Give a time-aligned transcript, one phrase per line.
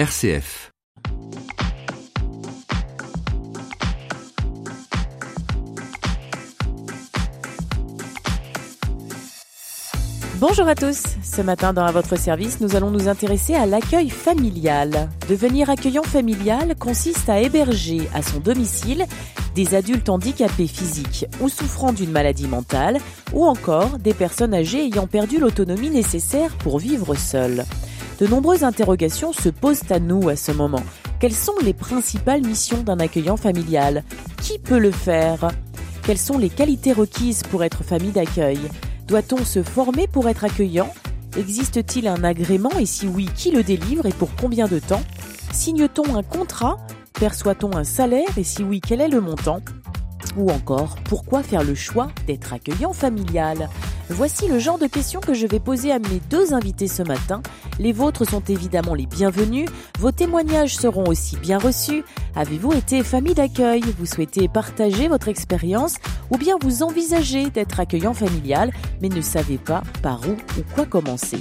[0.00, 0.72] RCF.
[10.36, 11.02] Bonjour à tous.
[11.22, 15.10] Ce matin, dans votre service, nous allons nous intéresser à l'accueil familial.
[15.28, 19.04] Devenir accueillant familial consiste à héberger à son domicile
[19.54, 23.00] des adultes handicapés physiques ou souffrant d'une maladie mentale,
[23.34, 27.66] ou encore des personnes âgées ayant perdu l'autonomie nécessaire pour vivre seules.
[28.20, 30.82] De nombreuses interrogations se posent à nous à ce moment.
[31.20, 34.04] Quelles sont les principales missions d'un accueillant familial?
[34.42, 35.48] Qui peut le faire?
[36.02, 38.58] Quelles sont les qualités requises pour être famille d'accueil?
[39.06, 40.92] Doit-on se former pour être accueillant?
[41.34, 42.70] Existe-t-il un agrément?
[42.78, 45.02] Et si oui, qui le délivre et pour combien de temps?
[45.50, 46.76] Signe-t-on un contrat?
[47.14, 48.36] Perçoit-on un salaire?
[48.36, 49.62] Et si oui, quel est le montant?
[50.36, 53.68] Ou encore, pourquoi faire le choix d'être accueillant familial?
[54.08, 57.42] Voici le genre de questions que je vais poser à mes deux invités ce matin.
[57.78, 59.68] Les vôtres sont évidemment les bienvenus,
[60.00, 62.02] vos témoignages seront aussi bien reçus.
[62.34, 63.82] Avez-vous été famille d'accueil?
[63.98, 65.94] Vous souhaitez partager votre expérience
[66.30, 70.86] ou bien vous envisagez d'être accueillant familial mais ne savez pas par où ou quoi
[70.86, 71.40] commencer?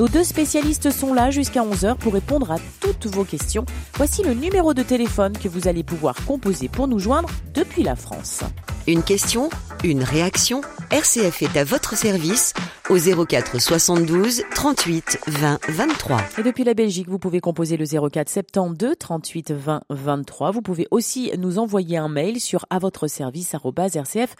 [0.00, 3.66] Nos deux spécialistes sont là jusqu'à 11h pour répondre à toutes vos questions.
[3.96, 7.96] Voici le numéro de téléphone que vous allez pouvoir composer pour nous joindre depuis la
[7.96, 8.40] France.
[8.86, 9.50] Une question,
[9.84, 12.54] une réaction RCF est à votre service
[12.88, 16.20] au 04 72 38 20 23.
[16.38, 20.50] Et depuis la Belgique, vous pouvez composer le 04 72 38 20 23.
[20.50, 24.32] Vous pouvez aussi nous envoyer un mail sur à votre service rcf.fr.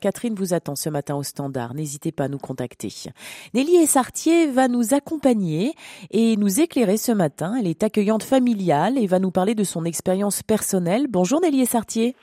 [0.00, 1.72] Catherine vous attend ce matin au standard.
[1.72, 2.92] N'hésitez pas à nous contacter.
[3.54, 3.76] Nelly
[4.08, 5.74] Essartier va nous accompagner
[6.10, 7.52] et nous éclairer ce matin.
[7.60, 11.08] Elle est accueillante familiale et va nous parler de son expérience personnelle.
[11.10, 12.16] Bonjour Nelly Essartier.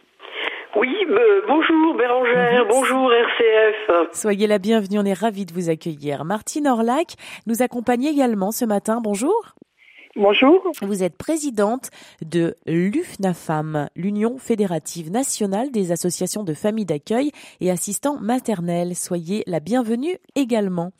[0.75, 4.09] Oui, euh, bonjour Bérangère, bonjour RCF.
[4.13, 6.25] Soyez la bienvenue, on est ravis de vous accueillir.
[6.25, 7.13] Martine Orlac
[7.45, 8.99] nous accompagne également ce matin.
[8.99, 9.53] Bonjour.
[10.17, 10.71] Bonjour.
[10.81, 11.89] Vous êtes présidente
[12.25, 18.95] de l'UFNAFAM, l'Union fédérative nationale des associations de familles d'accueil et assistants maternels.
[18.95, 20.91] Soyez la bienvenue également.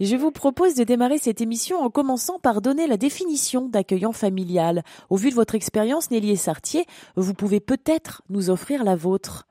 [0.00, 4.82] Je vous propose de démarrer cette émission en commençant par donner la définition d'accueillant familial.
[5.10, 9.44] Au vu de votre expérience, Nelly et Sartier, vous pouvez peut-être nous offrir la vôtre.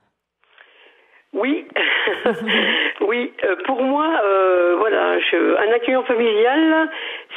[1.32, 1.66] Oui,
[3.06, 3.32] oui.
[3.44, 5.18] Euh, pour moi, euh, voilà,
[5.58, 6.90] un accueillant familial,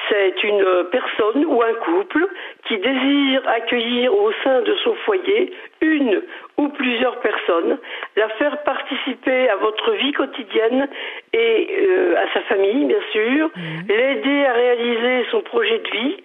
[0.07, 2.27] c'est une personne ou un couple
[2.67, 5.51] qui désire accueillir au sein de son foyer
[5.81, 6.21] une
[6.57, 7.77] ou plusieurs personnes,
[8.15, 10.88] la faire participer à votre vie quotidienne
[11.33, 13.61] et euh, à sa famille, bien sûr, mmh.
[13.88, 16.17] l'aider à réaliser son projet de vie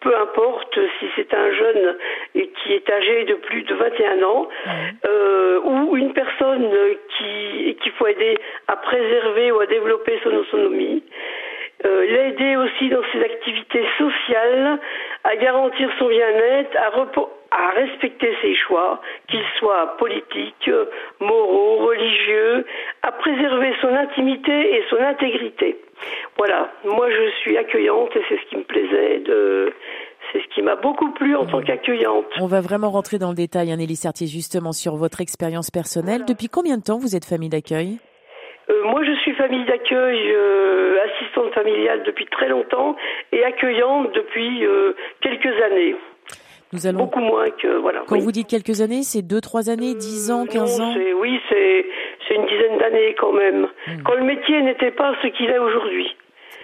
[0.00, 1.96] peu importe si c'est un jeune
[2.34, 4.48] qui est âgé de plus de 21 ans
[5.04, 6.70] euh, ou une personne
[7.16, 8.38] qui qu'il faut aider
[8.68, 11.02] à préserver ou à développer son autonomie.
[11.84, 14.80] Euh, l'aider aussi dans ses activités sociales,
[15.22, 16.90] à garantir son bien-être, à,
[17.50, 20.70] à respecter ses choix, qu'ils soient politiques,
[21.20, 22.66] moraux, religieux,
[23.02, 25.78] à préserver son intimité et son intégrité.
[26.36, 29.72] Voilà, moi je suis accueillante et c'est ce qui me plaisait de
[30.32, 32.26] c'est ce qui m'a beaucoup plu en tant qu'accueillante.
[32.40, 36.24] On va vraiment rentrer dans le détail, Anneli Sertier, justement sur votre expérience personnelle.
[36.26, 37.98] Depuis combien de temps vous êtes famille d'accueil?
[38.70, 42.96] Euh, moi, je suis famille d'accueil, euh, assistante familiale depuis très longtemps
[43.32, 45.96] et accueillante depuis euh, quelques années.
[46.72, 46.98] Nous allons...
[46.98, 48.02] Beaucoup moins que voilà.
[48.06, 52.34] Quand vous dites quelques années, c'est deux, trois années, dix ans, quinze ans Oui, c'est
[52.34, 53.68] une dizaine d'années quand même.
[53.86, 54.02] Hmm.
[54.04, 56.14] Quand le métier n'était pas ce qu'il est aujourd'hui.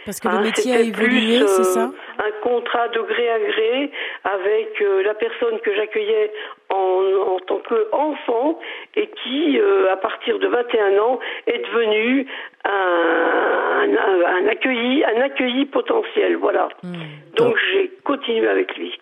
[0.05, 1.91] Parce que le hein, métier a évolué, c'est ça?
[2.19, 3.91] Un contrat de gré à gré
[4.25, 6.31] avec la personne que j'accueillais
[6.75, 8.59] en, en, tant qu'enfant
[8.97, 9.59] et qui,
[9.91, 12.27] à partir de 21 ans, est devenu
[12.65, 16.69] un, un, accueilli, un accueilli potentiel, voilà.
[16.83, 16.95] Hmm.
[17.37, 18.93] Donc j'ai continué avec lui.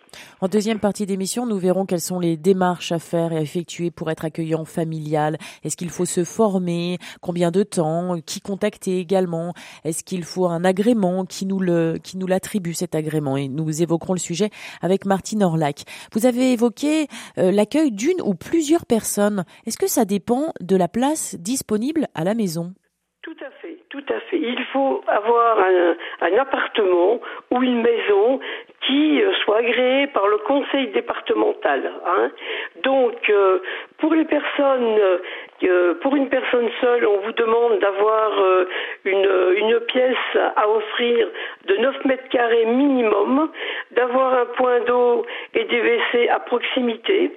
[0.40, 3.90] En deuxième partie d'émission, nous verrons quelles sont les démarches à faire et à effectuer
[3.90, 5.38] pour être accueillant familial.
[5.64, 6.98] Est-ce qu'il faut se former?
[7.20, 8.16] Combien de temps?
[8.26, 9.52] Qui contacter également?
[9.84, 11.24] Est-ce qu'il faut un agrément?
[11.24, 13.36] Qui nous le, qui nous l'attribue cet agrément?
[13.36, 14.50] Et nous évoquerons le sujet
[14.80, 15.84] avec Martine Orlac.
[16.12, 17.06] Vous avez évoqué
[17.38, 19.44] euh, l'accueil d'une ou plusieurs personnes.
[19.66, 22.72] Est-ce que ça dépend de la place disponible à la maison?
[23.22, 24.36] Tout à fait, tout à fait.
[24.36, 27.20] Il faut avoir un, un appartement
[27.52, 28.40] ou une maison
[28.80, 31.92] qui euh, soit agréé par le conseil départemental.
[32.04, 32.32] Hein.
[32.82, 33.60] Donc, euh,
[33.98, 34.98] pour les personnes,
[35.62, 38.32] euh, pour une personne seule, on vous demande d'avoir
[39.04, 41.28] une, une pièce à offrir
[41.66, 43.50] de 9 mètres carrés minimum,
[43.92, 45.24] d'avoir un point d'eau
[45.54, 47.30] et des WC à proximité.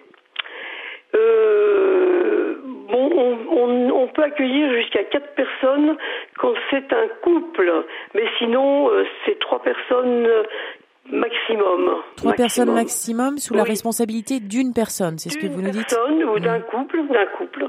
[1.15, 2.55] Euh,
[2.89, 3.09] bon,
[3.51, 5.97] on, peut accueillir jusqu'à quatre personnes
[6.37, 10.27] quand c'est un couple, mais sinon euh, c'est trois personnes
[11.11, 11.95] maximum.
[12.15, 16.19] Trois personnes maximum sous la responsabilité d'une personne, c'est ce que vous nous dites D'une
[16.19, 16.63] personne ou d'un mmh.
[16.63, 17.67] couple, d'un couple.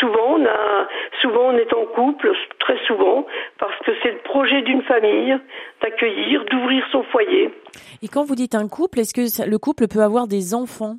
[0.00, 0.88] Souvent, on a,
[1.22, 3.26] souvent on est en couple, très souvent,
[3.58, 5.36] parce que c'est le projet d'une famille
[5.82, 7.50] d'accueillir, d'ouvrir son foyer.
[8.02, 10.96] Et quand vous dites un couple, est-ce que le couple peut avoir des enfants?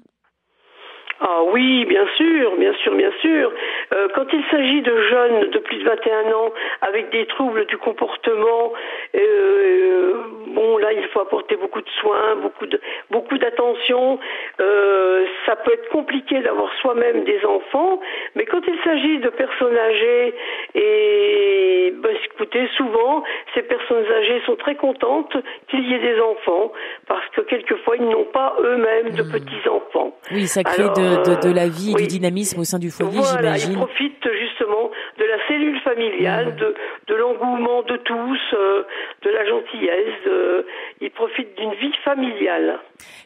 [1.19, 3.51] Ah oui, bien sûr, bien sûr, bien sûr.
[3.93, 7.77] Euh, quand il s'agit de jeunes de plus de 21 ans avec des troubles du
[7.77, 8.73] comportement,
[9.15, 10.13] euh,
[10.57, 12.79] bon là il faut apporter beaucoup de soins, beaucoup de
[13.11, 14.19] beaucoup d'attention.
[14.59, 17.99] Euh, ça peut être compliqué d'avoir soi-même des enfants,
[18.35, 20.33] mais quand il s'agit de personnes âgées
[20.73, 23.23] et bah, écoutez, souvent
[23.53, 25.37] ces personnes âgées sont très contentes
[25.69, 26.71] qu'il y ait des enfants
[27.07, 29.31] parce que quelquefois ils n'ont pas eux-mêmes de mmh.
[29.31, 30.17] petits enfants.
[30.31, 33.55] Oui, ça crée de de, la vie et du dynamisme au sein du foyer, voilà,
[33.55, 33.71] j'imagine.
[33.73, 36.73] Ils profitent justement de la cellule familiale, de,
[37.07, 38.83] de l'engouement de tous, euh,
[39.23, 40.23] de la gentillesse.
[40.25, 40.65] De,
[41.01, 42.79] ils profitent d'une vie familiale.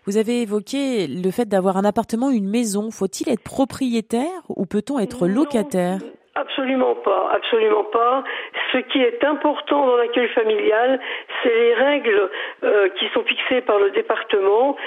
[0.06, 2.92] Vous avez évoqué le fait d'avoir un appartement, une maison.
[2.92, 6.00] Faut-il être propriétaire ou peut-on être locataire?
[6.34, 8.24] Absolument pas, absolument pas.
[8.72, 10.98] Ce qui est important dans l'accueil familial,
[11.44, 12.30] c'est les règles
[12.64, 14.78] euh, qui sont fixées par le département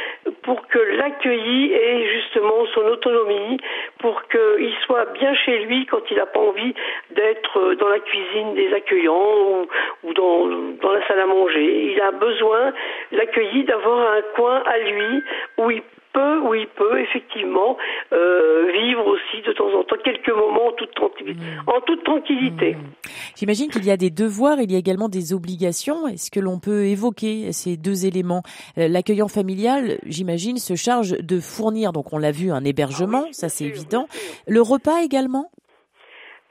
[0.43, 3.59] pour que l'accueilli ait justement son autonomie,
[3.99, 6.75] pour qu'il soit bien chez lui quand il n'a pas envie
[7.11, 9.67] d'être dans la cuisine des accueillants
[10.03, 10.47] ou, dans,
[10.81, 11.93] dans la salle à manger.
[11.93, 12.73] Il a besoin,
[13.13, 15.23] l'accueilli, d'avoir un coin à lui
[15.59, 15.83] où il
[16.15, 17.77] peut, oui, il peut effectivement
[18.13, 21.41] euh, vivre aussi de temps en temps quelques moments en toute, tranquillité.
[21.41, 21.71] Mmh.
[21.71, 22.75] En toute tranquillité.
[22.75, 23.11] Mmh.
[23.37, 26.09] J'imagine qu'il y a des devoirs, il y a également des obligations.
[26.09, 28.43] Est-ce que l'on peut évoquer ces deux éléments?
[28.79, 33.33] Euh, L'accueillant familial, j'imagine, se charge de fournir, donc on l'a vu, un hébergement, ah
[33.33, 34.07] ça c'est évident.
[34.47, 35.51] Le repas également?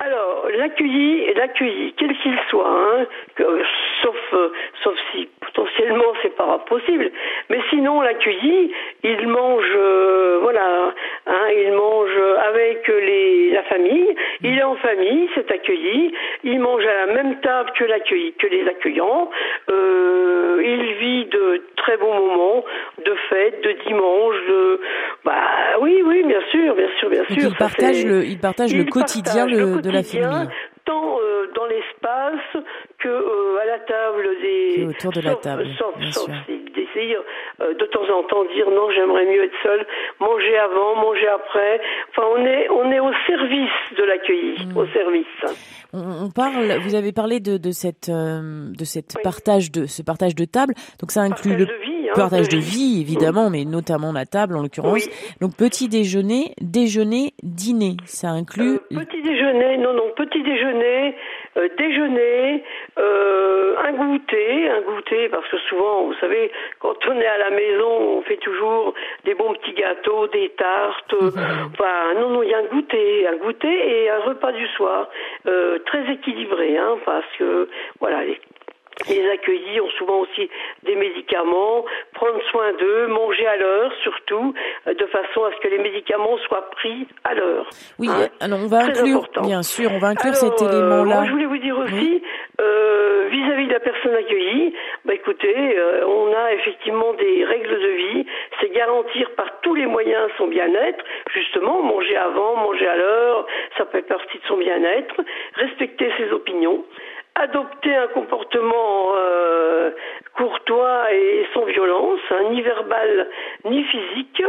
[0.06, 3.06] Alors, l'accueilli, l'accueilli, quel qu'il soit, hein,
[4.02, 4.50] sauf, euh,
[4.84, 7.10] sauf si potentiellement c'est pas possible,
[7.50, 8.74] mais sinon l'accueilli,
[9.04, 10.94] il mange, euh, voilà,
[11.28, 12.18] hein, il mange
[12.50, 16.14] avec la famille, il est en famille, c'est accueilli,
[16.44, 19.30] il mange à la même table que l'accueilli, que les accueillants,
[19.72, 20.23] euh,
[21.84, 22.64] très bons moments,
[23.06, 24.82] de fêtes, de dimanche, de,
[25.26, 25.34] bah
[25.82, 27.50] oui, oui, bien sûr, bien sûr, bien sûr.
[27.50, 30.50] il partage le, il partage le quotidien de la famille.
[30.86, 32.64] Tant euh, dans l'espace
[33.00, 34.86] que euh, à la table des.
[34.86, 35.66] autour de la table.
[35.78, 36.28] Sauf
[36.76, 37.18] d'essayer
[37.64, 39.86] euh, de temps en temps dire non, j'aimerais mieux être seul,
[40.20, 41.82] manger avant, manger après.
[42.10, 44.78] Enfin, on est on est au service de l'accueilli, mm.
[44.78, 45.26] au service.
[45.94, 50.46] On, parle, vous avez parlé de, de cette de cette partage de ce partage de
[50.46, 50.74] table.
[51.00, 55.08] Donc ça inclut le hein, partage de vie évidemment, mais notamment la table en l'occurrence.
[55.42, 58.80] Donc petit déjeuner, déjeuner, dîner, ça inclut.
[58.90, 61.16] petit déjeuner, non non, petit déjeuner,
[61.58, 62.64] euh, déjeuner,
[63.00, 67.50] euh, un goûter, un goûter, parce que souvent, vous savez, quand on est à la
[67.52, 68.94] maison, on fait toujours
[69.26, 71.14] des bons petits gâteaux, des tartes.
[71.14, 75.10] Enfin, non, non, il y a un goûter, un goûter et un repas du soir,
[75.48, 77.70] euh, très équilibré, hein, parce que
[78.00, 78.40] voilà, les
[79.10, 80.50] les accueillis ont souvent aussi
[80.84, 84.54] des médicaments, prendre soin d'eux, manger à l'heure surtout,
[84.88, 87.70] euh, de façon à ce que les médicaments soient pris à l'heure.
[88.00, 88.28] Oui, hein.
[88.40, 91.26] alors on va inclure, bien sûr, on va inclure cet euh, élément-là.
[91.26, 92.24] je voulais vous dire aussi,
[92.62, 94.74] euh, vis-à-vis de la personne accueillie,
[95.06, 98.26] bah écoutez, on a effectivement des règles de vie,
[98.60, 103.48] c'est garantir par tous les moyens son bien-être, justement, manger avant, manger à l'heure,
[103.78, 105.16] ça être partie de son bien-être,
[105.56, 106.84] respecter ses opinions,
[107.36, 109.92] adopter un comportement euh,
[110.36, 113.28] courtois et sans violence, hein, ni verbal
[113.66, 114.44] ni physique,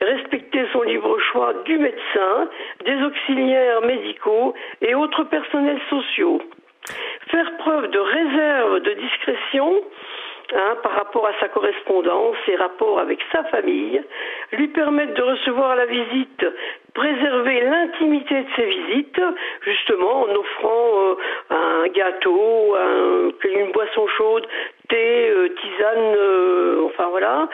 [0.00, 2.48] respecter son libre choix du médecin,
[2.84, 6.40] des auxiliaires médicaux et autres personnels sociaux,
[7.28, 9.82] faire preuve de réserve, de discrétion,
[10.52, 14.02] Hein, par rapport à sa correspondance, ses rapports avec sa famille,
[14.50, 16.44] lui permettre de recevoir la visite,
[16.94, 19.20] préserver l'intimité de ses visites,
[19.62, 21.14] justement en offrant euh,
[21.50, 22.76] un gâteau,
[23.44, 24.46] une boisson chaude,
[24.88, 27.48] thé, euh, tisane, euh, enfin voilà.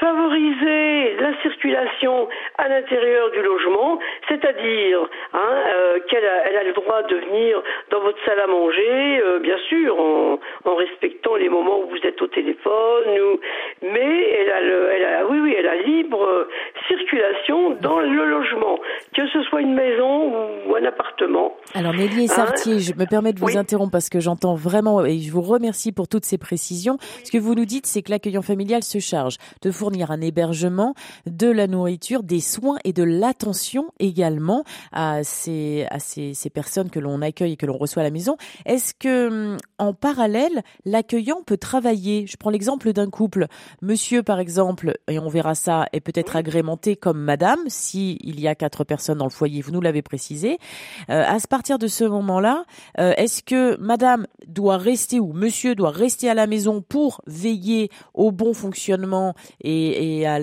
[0.00, 2.28] Favoriser la circulation
[2.58, 8.00] à l'intérieur du logement, c'est-à-dire hein, qu'elle a, elle a le droit de venir dans
[8.00, 12.26] votre salle à manger, bien sûr, en, en respectant les moments où vous êtes au
[12.26, 13.40] téléphone, ou,
[13.82, 16.48] mais elle a, le, elle a, oui, oui, elle a libre
[16.88, 18.78] circulation dans le logement,
[19.14, 20.32] que ce soit une maison
[20.66, 21.56] ou un appartement.
[21.74, 25.18] Alors Nelly hein Sartier, je me permets de vous interrompre parce que j'entends vraiment et
[25.18, 26.98] je vous remercie pour toutes ces précisions.
[27.24, 30.20] Ce que vous nous dites, c'est que l'accueillant familial se charge charge de fournir un
[30.20, 30.94] hébergement,
[31.26, 36.90] de la nourriture, des soins et de l'attention également à ces, à ces, ces personnes
[36.90, 38.36] que l'on accueille et que l'on reçoit à la maison.
[38.66, 42.26] Est-ce que, hum, en parallèle, l'accueillant peut travailler?
[42.26, 43.46] Je prends l'exemple d'un couple.
[43.82, 48.48] Monsieur, par exemple, et on verra ça, est peut-être agrémenté comme madame, si il y
[48.48, 50.58] a quatre personnes dans le foyer, vous nous l'avez précisé.
[51.10, 52.64] Euh, à partir de ce moment-là,
[52.98, 57.90] euh, est-ce que madame doit rester ou monsieur doit rester à la maison pour veiller
[58.14, 59.19] au bon fonctionnement
[59.62, 60.38] et, à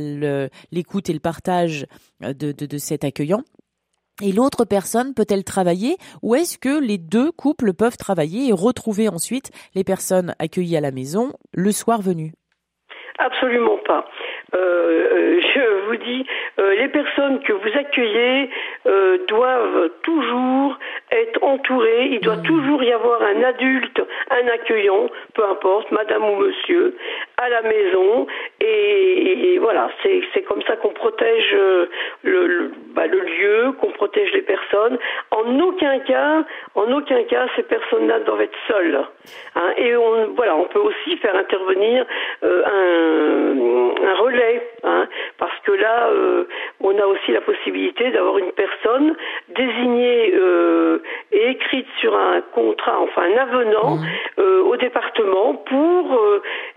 [0.72, 1.86] l'écoute et le partage
[2.22, 3.44] de, de, cet accueillant
[4.24, 9.08] et l'autre personne peut-elle travailler ou est-ce que les deux couples peuvent travailler et retrouver
[9.10, 12.32] ensuite les personnes accueillies à la maison le soir venu?
[13.20, 14.06] Absolument pas.
[14.56, 16.26] Euh, euh, je vous dis,
[16.60, 18.50] euh, les personnes que vous accueillez
[19.28, 20.78] doivent toujours
[21.12, 22.10] être entourées.
[22.12, 22.44] Il doit mmh.
[22.44, 26.96] toujours y avoir un adulte, un accueillant, peu importe, madame ou monsieur,
[27.38, 28.28] à la maison.
[28.62, 31.90] Et, voilà, c'est comme ça qu'on protège le,
[32.24, 34.98] le, bah, le lieu, qu'on protège les personnes.
[35.32, 36.46] En aucun cas,
[36.76, 39.00] en aucun cas, ces personnes-là doivent être seules.
[39.56, 39.74] Hein.
[39.78, 42.06] et on, voilà, on peut aussi faire intervenir
[42.44, 43.56] un,
[44.04, 46.48] un relais Hein, parce que là, euh,
[46.82, 49.16] on a aussi la possibilité d'avoir une personne
[49.50, 51.00] désignée euh,
[51.32, 54.06] et écrite sur un contrat, enfin un avenant mmh.
[54.40, 56.22] euh, au département pour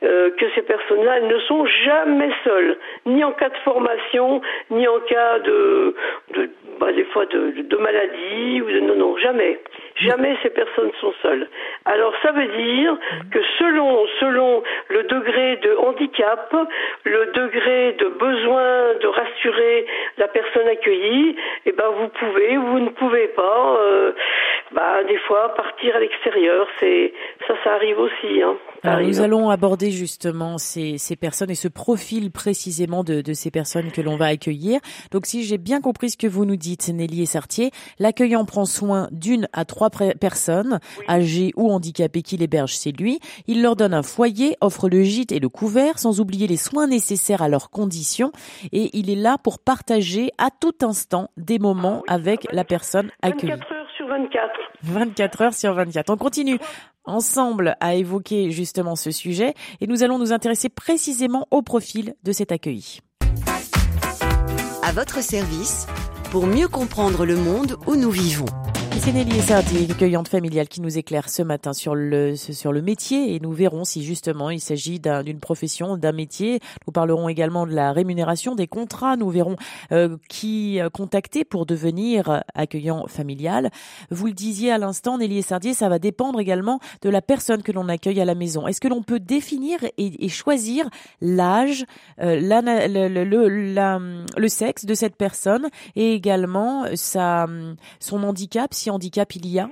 [0.00, 4.40] que ces personnes-là ne sont jamais seules, ni en cas de formation,
[4.71, 5.95] ni en cas de,
[6.35, 9.61] de bah, des fois de, de, maladie ou de non non jamais.
[9.97, 11.47] Jamais ces personnes sont seules.
[11.85, 12.97] Alors ça veut dire
[13.30, 16.57] que selon selon le degré de handicap
[17.04, 19.87] le degré de besoin de rassurer
[20.18, 24.12] la personne accueillie eh ben vous pouvez ou vous ne pouvez pas euh,
[24.75, 27.12] bah, des fois partir à l'extérieur c'est
[27.47, 28.57] ça ça arrive aussi hein.
[28.83, 33.50] Alors, nous allons aborder justement ces, ces personnes et ce profil précisément de, de ces
[33.50, 34.81] personnes que l'on va accueillir.
[35.11, 38.65] Donc si j'ai bien compris ce que vous nous dites, Nelly et Sartier, l'accueillant prend
[38.65, 43.21] soin d'une à trois personnes, âgées ou handicapées qu'il héberge chez lui.
[43.47, 46.87] Il leur donne un foyer, offre le gîte et le couvert, sans oublier les soins
[46.87, 48.33] nécessaires à leurs conditions.
[48.73, 53.11] Et il est là pour partager à tout instant des moments ah avec la personne
[53.23, 53.53] accueillie.
[54.07, 54.83] 24 heures sur 24.
[54.83, 56.11] 24 heures sur 24.
[56.11, 56.59] On continue
[57.04, 62.33] ensemble à évoquer justement ce sujet et nous allons nous intéresser précisément au profil de
[62.33, 63.00] cet accueilli.
[64.83, 65.87] À votre service,
[66.30, 68.47] pour mieux comprendre le monde où nous vivons.
[68.99, 73.35] C'est Nelly Sardi, accueillante familiale, qui nous éclaire ce matin sur le, sur le métier
[73.35, 76.61] et nous verrons si justement il s'agit d'une profession, d'un métier.
[76.87, 79.16] Nous parlerons également de la rémunération, des contrats.
[79.16, 79.56] Nous verrons
[79.92, 83.70] euh, qui euh, contacter pour devenir accueillant familial.
[84.11, 87.73] Vous le disiez à l'instant, Nelly Sardier, ça va dépendre également de la personne que
[87.73, 88.66] l'on accueille à la maison.
[88.66, 90.88] Est-ce que l'on peut définir et, et choisir
[91.23, 91.87] l'âge,
[92.20, 93.99] euh, le, le, la,
[94.37, 97.47] le sexe de cette personne et également sa,
[97.99, 99.69] son handicap handicap il y a?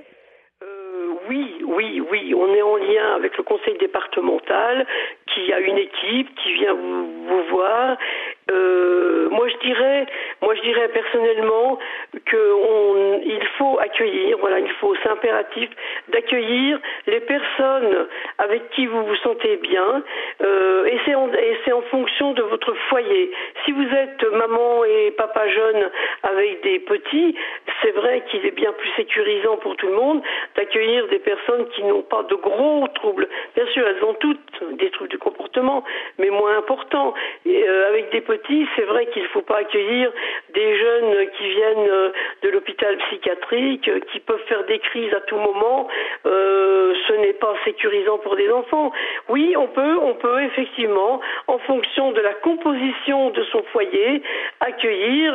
[0.61, 2.33] Euh, oui, oui, oui.
[2.35, 4.85] On est en lien avec le conseil départemental
[5.39, 7.97] qui a une équipe qui vient vous, voir
[8.51, 10.05] euh, moi je dirais,
[10.41, 11.77] moi je dirais personnellement
[12.25, 15.69] que on, il faut accueillir, voilà, il faut, c'est impératif
[16.09, 18.07] d'accueillir les personnes
[18.39, 20.03] avec qui vous vous sentez bien,
[20.41, 23.31] euh, et c'est en, et c'est en fonction de votre foyer.
[23.65, 25.89] Si vous êtes maman et papa jeune
[26.23, 27.35] avec des petits,
[27.81, 30.21] c'est vrai qu'il est bien plus sécurisant pour tout le monde
[30.55, 33.27] d'accueillir des personnes qui n'ont pas de gros troubles.
[33.55, 35.28] Bien sûr, elles ont toutes des troubles du comportement,
[36.17, 37.13] mais moins importants,
[37.45, 40.11] et, euh, avec des petits c'est vrai qu'il ne faut pas accueillir
[40.53, 42.09] des jeunes qui viennent euh,
[42.43, 45.87] de l'hôpital psychiatrique, euh, qui peuvent faire des crises à tout moment.
[46.23, 48.91] Ce n'est pas sécurisant pour des enfants.
[49.29, 54.21] Oui, on peut, on peut effectivement, en fonction de la composition de son foyer,
[54.59, 55.33] accueillir.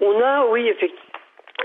[0.00, 1.09] on a, oui, effectivement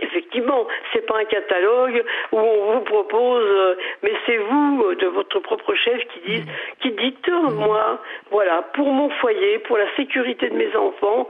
[0.01, 5.07] Effectivement, c'est pas un catalogue où on vous propose, euh, mais c'est vous euh, de
[5.07, 6.43] votre propre chef qui dit,
[6.81, 11.27] qui dites euh, moi, voilà, pour mon foyer, pour la sécurité de mes enfants,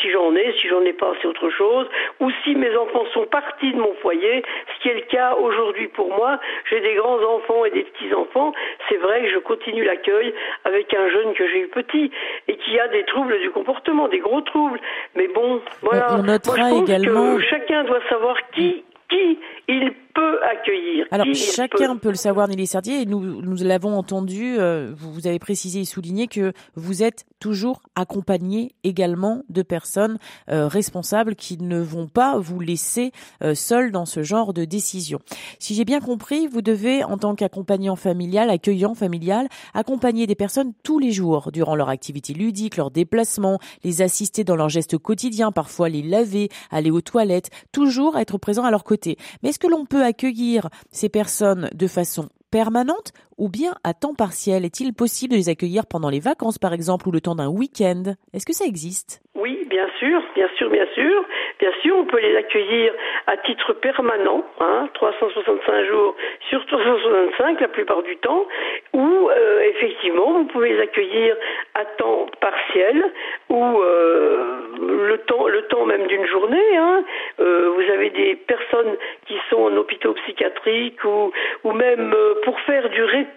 [0.00, 1.86] si j'en ai, si j'en ai pas, c'est autre chose,
[2.20, 4.42] ou si mes enfants sont partis de mon foyer,
[4.74, 6.38] ce qui est le cas aujourd'hui pour moi,
[6.70, 8.52] j'ai des grands enfants et des petits enfants,
[8.88, 12.10] c'est vrai que je continue l'accueil avec un jeune que j'ai eu petit
[12.48, 14.80] et qui a des troubles du comportement, des gros troubles,
[15.14, 16.16] mais bon, voilà.
[16.18, 17.38] On notera également.
[17.40, 21.06] chacun doit savoir qui qui il peut accueillir.
[21.10, 22.10] Alors chacun peut...
[22.10, 26.26] le savoir, Nelly Sardier, et nous, nous l'avons entendu, euh, vous avez précisé et souligné
[26.26, 30.18] que vous êtes toujours accompagné également de personnes
[30.50, 33.12] euh, responsables qui ne vont pas vous laisser
[33.42, 35.18] euh, seul dans ce genre de décision.
[35.58, 40.72] Si j'ai bien compris, vous devez, en tant qu'accompagnant familial, accueillant familial, accompagner des personnes
[40.82, 45.52] tous les jours durant leur activité ludique, leur déplacement, les assister dans leurs gestes quotidiens,
[45.52, 49.16] parfois les laver, aller aux toilettes, toujours être présent à leur côté.
[49.42, 54.14] Mais est-ce que l'on peut accueillir ces personnes de façon permanente ou bien à temps
[54.14, 57.48] partiel Est-il possible de les accueillir pendant les vacances par exemple ou le temps d'un
[57.48, 58.14] week-end?
[58.32, 59.20] Est-ce que ça existe?
[59.34, 61.24] Oui, bien sûr, bien sûr, bien sûr.
[61.58, 62.92] Bien sûr, on peut les accueillir
[63.26, 66.14] à titre permanent, hein, 365 jours
[66.48, 68.46] sur 365 la plupart du temps,
[68.92, 71.36] ou euh, effectivement, vous pouvez les accueillir
[71.74, 73.04] à temps partiel
[73.48, 74.60] ou euh,
[75.06, 76.76] le temps, le temps même d'une journée.
[76.76, 77.04] Hein.
[77.40, 81.32] Euh, vous avez des personnes qui sont en hôpitaux psychiatriques ou,
[81.64, 83.29] ou même pour faire du répit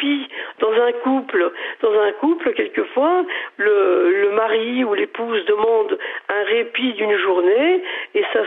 [0.60, 1.52] dans un couple.
[1.82, 3.26] Dans un couple, quelquefois,
[3.58, 5.98] le, mari ou l'épouse demande
[6.30, 7.84] un répit d'une journée,
[8.16, 8.40] et ça,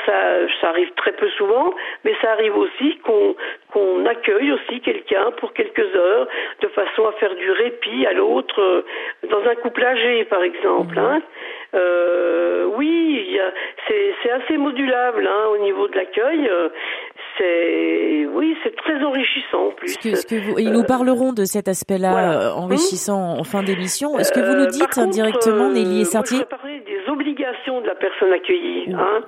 [0.61, 1.73] ça, arrive très peu souvent,
[2.05, 6.27] mais ça arrive aussi qu'on accueille aussi quelqu'un pour quelques heures,
[6.61, 8.85] de façon à faire du répit à l'autre,
[9.31, 10.99] dans un couple âgé, par exemple.
[10.99, 11.23] Hein.
[11.75, 13.39] Euh, oui,
[13.89, 16.51] c'est assez modulable hein, au niveau de l'accueil.
[17.39, 19.95] C'est oui, c'est très enrichissant en plus.
[19.95, 23.63] Ce que, ce que vous, et nous parlerons de cet aspect-là euh, enrichissant en fin
[23.63, 24.19] d'émission.
[24.19, 26.39] Est-ce que vous nous euh, dites indirectement, Nelly et Sartier
[26.87, 28.93] des obligations de la personne accueillie.
[28.93, 29.23] Hein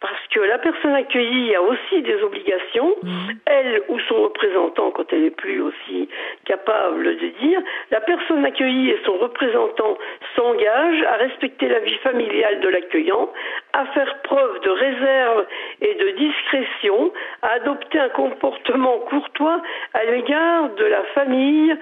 [0.00, 3.38] parce que la personne accueillie a aussi des obligations, mhm.
[3.46, 6.08] elle ou son représentant, quand elle est plus aussi
[6.44, 7.60] capable de dire,
[7.90, 9.96] la personne accueillie et son représentant
[10.34, 13.30] s'engagent à respecter la vie familiale de l'accueillant,
[13.72, 15.46] à faire preuve de réserve
[15.80, 17.12] et de discrétion,
[17.42, 19.62] à adopter un comportement courtois
[19.94, 21.74] à l'égard de la famille,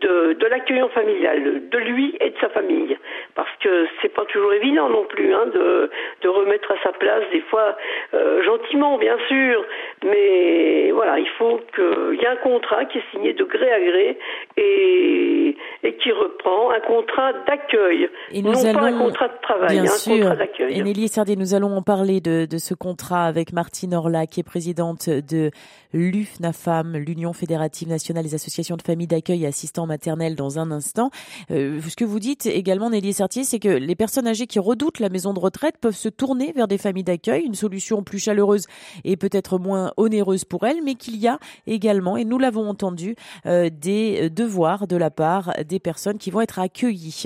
[0.00, 2.98] de, de l'accueillant familial, de lui et de sa famille.
[3.34, 7.24] Parce que c'est pas toujours évident non plus hein, de, de remettre à sa place
[7.32, 7.61] des fois
[8.14, 9.64] euh, gentiment bien sûr,
[10.04, 13.80] mais voilà, il faut qu'il y ait un contrat qui est signé de gré à
[13.80, 14.18] gré
[14.56, 18.08] et, et qui reprend un contrat d'accueil,
[18.42, 20.16] non pas un contrat de travail, bien un sûr.
[20.16, 20.78] contrat d'accueil.
[20.78, 24.40] Et Nelly Sardier, nous allons en parler de, de ce contrat avec Martine Orla, qui
[24.40, 25.50] est présidente de
[25.92, 31.10] l'UFNAFAM, l'Union fédérative nationale des associations de familles d'accueil et assistants maternels, dans un instant.
[31.50, 35.00] Euh, ce que vous dites également, Nelly Sartier, c'est que les personnes âgées qui redoutent
[35.00, 38.66] la maison de retraite peuvent se tourner vers des familles d'accueil, une solution plus chaleureuse
[39.04, 43.16] et peut-être moins onéreuse pour elles, mais qu'il y a également, et nous l'avons entendu,
[43.46, 47.24] euh, des devoirs de la part des personnes qui vont être accueillies.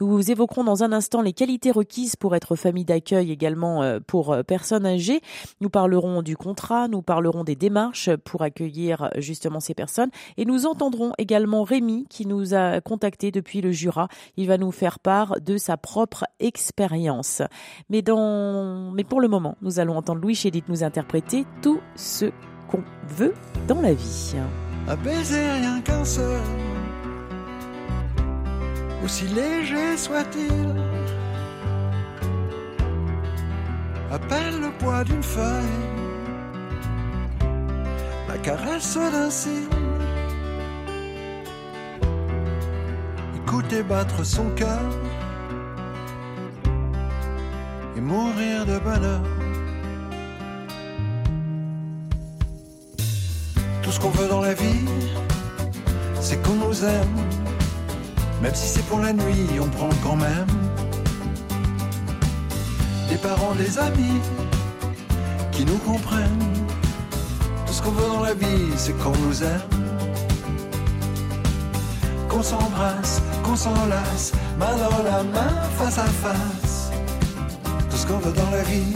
[0.00, 4.36] Nous évoquerons dans un instant les qualités requises pour être famille d'accueil également euh, pour
[4.46, 5.20] personnes âgées.
[5.60, 10.10] Nous parlerons du contrat, nous parlerons des démarches pour accueillir justement ces personnes.
[10.36, 14.08] Et nous entendrons également Rémi qui nous a contacté depuis le Jura.
[14.36, 17.42] Il va nous faire part de sa propre expérience.
[17.90, 22.26] Mais pour le moment, nous allons entendre Louis Chédid nous interpréter tout ce
[22.68, 23.34] qu'on veut
[23.66, 24.34] dans la vie.
[24.88, 26.40] Un baiser rien qu'un seul,
[29.04, 30.74] aussi léger soit-il,
[34.10, 36.07] appelle le poids d'une feuille
[38.38, 39.68] la caresse d'un cygne.
[43.36, 44.80] Écouter battre son cœur
[47.96, 49.22] et mourir de bonheur.
[53.82, 54.84] Tout ce qu'on veut dans la vie,
[56.20, 57.16] c'est qu'on nous aime.
[58.42, 60.46] Même si c'est pour la nuit, on prend quand même.
[63.08, 64.20] Des parents, des amis
[65.50, 66.47] qui nous comprennent
[67.88, 69.60] qu'on veut dans la vie, c'est qu'on nous aime.
[72.28, 76.90] Qu'on s'embrasse, qu'on s'enlace, main dans la main, face à face.
[77.90, 78.94] Tout ce qu'on veut dans la vie.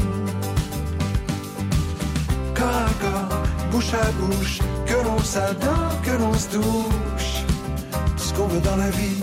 [2.55, 7.45] Corps à corps, bouche à bouche, que l'on s'adore, que l'on se touche.
[8.17, 9.23] Tout ce qu'on veut dans la vie.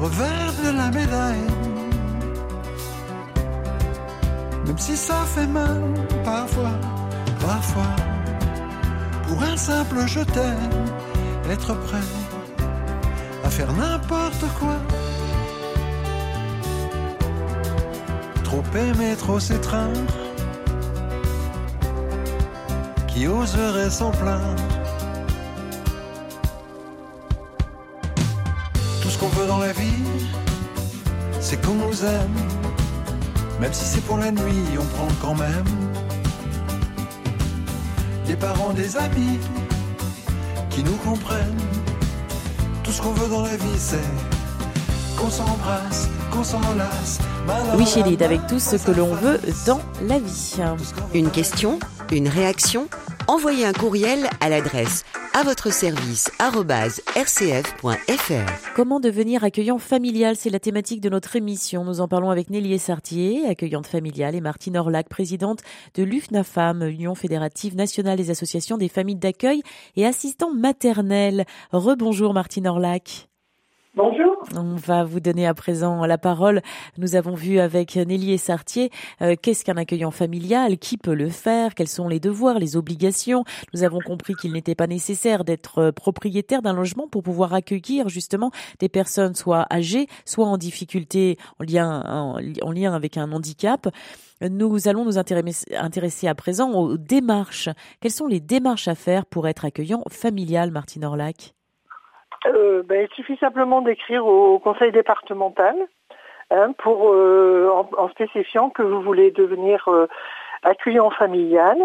[0.00, 1.63] Revers de la médaille
[4.74, 5.80] même si ça fait mal
[6.24, 6.72] parfois,
[7.40, 7.94] parfois,
[9.22, 10.86] pour un simple je t'aime,
[11.48, 12.08] être prêt
[13.44, 14.76] à faire n'importe quoi.
[18.42, 20.16] Trop aimer, trop s'étreindre,
[23.06, 24.62] qui oserait s'en plaindre?
[29.02, 30.02] Tout ce qu'on veut dans la vie,
[31.40, 32.63] c'est qu'on nous aime
[33.64, 35.64] Même si c'est pour la nuit, on prend quand même.
[38.26, 39.38] Des parents, des amis
[40.68, 41.56] qui nous comprennent.
[42.82, 43.96] Tout ce qu'on veut dans la vie, c'est
[45.16, 47.20] qu'on s'embrasse, qu'on s'enlace.
[47.78, 50.56] Oui, Chélide, avec tout ce que l'on veut dans la vie.
[51.14, 51.78] Une question,
[52.12, 52.86] une réaction
[53.26, 57.82] Envoyez un courriel à l'adresse à votre service rcf.fr.
[58.76, 61.84] Comment devenir accueillant familial C'est la thématique de notre émission.
[61.84, 65.62] Nous en parlons avec Nelly Sartier, accueillante familiale, et Martine Orlac, présidente
[65.96, 69.62] de l'UFNAFAM, Union fédérative nationale des associations des familles d'accueil
[69.96, 71.44] et assistants maternels.
[71.72, 73.28] Rebonjour Martine Orlac.
[73.96, 74.42] Bonjour.
[74.56, 76.62] On va vous donner à présent la parole.
[76.98, 78.90] Nous avons vu avec Nelly et Sartier
[79.22, 83.44] euh, qu'est-ce qu'un accueillant familial, qui peut le faire, quels sont les devoirs, les obligations.
[83.72, 88.08] Nous avons compris qu'il n'était pas nécessaire d'être euh, propriétaire d'un logement pour pouvoir accueillir
[88.08, 92.02] justement des personnes soit âgées, soit en difficulté en lien,
[92.62, 93.88] en, lien avec un handicap.
[94.40, 97.68] Nous allons nous intéresser à présent aux démarches.
[98.00, 101.54] Quelles sont les démarches à faire pour être accueillant familial, Martine Orlac?
[102.46, 105.74] Euh, ben, Il suffit simplement d'écrire au conseil départemental
[106.50, 110.06] hein, pour, euh, en, spécifiant que vous voulez devenir euh,
[110.62, 111.76] accueillant familial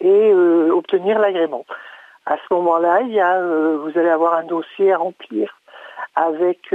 [0.00, 1.64] et obtenir l'agrément.
[2.24, 5.58] À ce moment-là, il y a, vous allez avoir un dossier à remplir
[6.14, 6.72] avec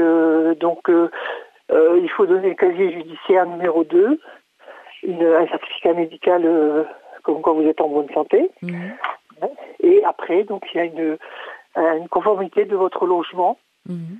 [0.59, 4.19] donc il faut donner le casier judiciaire numéro 2,
[5.07, 6.85] un certificat médical
[7.23, 8.51] comme quoi vous êtes en bonne santé.
[8.61, 8.89] Mmh.
[9.81, 11.17] Et après, donc il y a une
[11.75, 13.57] une conformité de votre logement
[13.87, 14.19] mhm.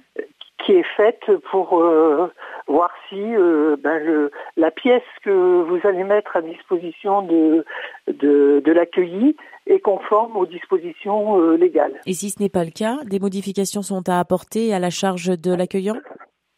[0.66, 2.28] qui est faite pour euh,
[2.68, 7.66] voir si euh, ben, la pièce que vous allez mettre à disposition de,
[8.08, 9.36] de, l'accueilli
[9.68, 12.00] est conforme aux dispositions euh, légales.
[12.06, 15.40] Et si ce n'est pas le cas, des modifications sont à apporter à la charge
[15.40, 15.96] de l'accueillant?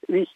[0.09, 0.27] Oui.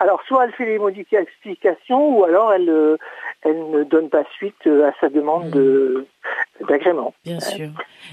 [0.00, 2.98] Alors, soit elle fait les modifications, ou alors elle,
[3.42, 6.06] elle ne donne pas suite à sa demande de,
[6.68, 7.14] d'agrément.
[7.24, 7.68] Bien sûr.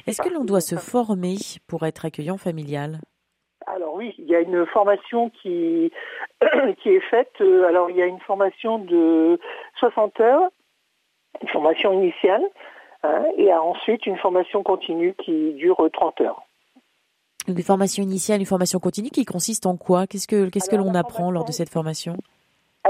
[0.06, 3.00] Est-ce que l'on doit se former pour être accueillant familial?
[3.68, 5.92] Alors oui, il y a une formation qui,
[6.82, 7.34] qui est faite.
[7.42, 9.40] Alors il y a une formation de
[9.80, 10.50] 60 heures,
[11.42, 12.44] une formation initiale,
[13.04, 16.47] hein, et ensuite une formation continue qui dure 30 heures.
[17.48, 20.06] Une formation initiale, une formation continue qui consiste en quoi?
[20.06, 22.18] Qu'est-ce que qu'est-ce que l'on apprend lors de cette formation?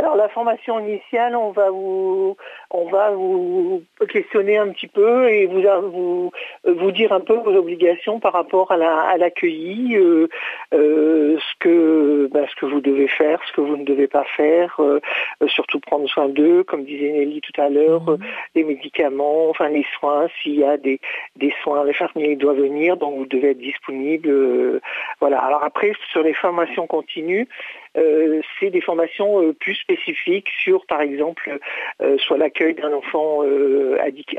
[0.08, 2.38] Alors la formation initiale, on va vous,
[2.72, 6.32] on va vous questionner un petit peu et vous, vous,
[6.64, 10.30] vous dire un peu vos obligations par rapport à, la, à l'accueilli, euh,
[10.74, 14.24] euh, ce que, ben, ce que vous devez faire, ce que vous ne devez pas
[14.38, 15.02] faire, euh,
[15.48, 18.18] surtout prendre soin d'eux, comme disait Nelly tout à l'heure, mmh.
[18.56, 21.02] les médicaments, enfin les soins, s'il y a des,
[21.36, 24.80] des soins, l'infirmier doit venir, donc vous devez être disponible.
[25.20, 25.40] voilà.
[25.40, 27.50] Alors après sur les formations continues.
[27.98, 31.58] Euh, c'est des formations euh, plus spécifiques sur, par exemple,
[32.02, 33.44] euh, soit l'accueil d'un enfant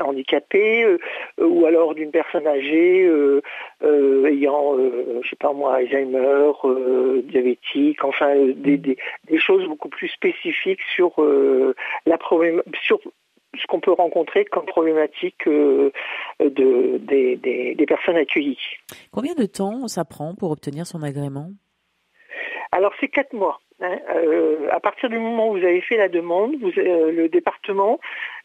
[0.00, 0.86] handicapé
[1.38, 3.10] ou alors d'une personne âgée
[3.82, 4.76] ayant,
[5.22, 6.52] je sais pas moi, Alzheimer,
[7.24, 8.96] diabétique, enfin des,
[9.38, 11.74] choses beaucoup plus spécifiques sur ce
[13.68, 15.92] qu'on peut rencontrer comme problématique de,
[16.40, 18.58] des, personnes accueillies.
[19.10, 21.50] Combien de temps ça prend pour obtenir son agrément?
[22.72, 23.60] Alors c'est quatre mois.
[23.80, 23.98] Hein.
[24.14, 28.00] Euh, à partir du moment où vous avez fait la demande, euh, le département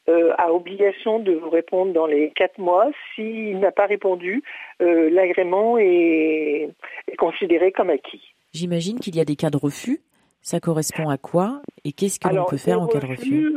[0.09, 2.89] euh, a obligation de vous répondre dans les quatre mois.
[3.15, 4.43] S'il n'a pas répondu,
[4.79, 6.69] l'agrément est,
[7.17, 8.21] considéré comme acquis.
[8.53, 10.01] J'imagine qu'il y a des cas de refus.
[10.41, 13.49] Ça correspond à quoi Et qu'est-ce que l'on peut faire en cas de refus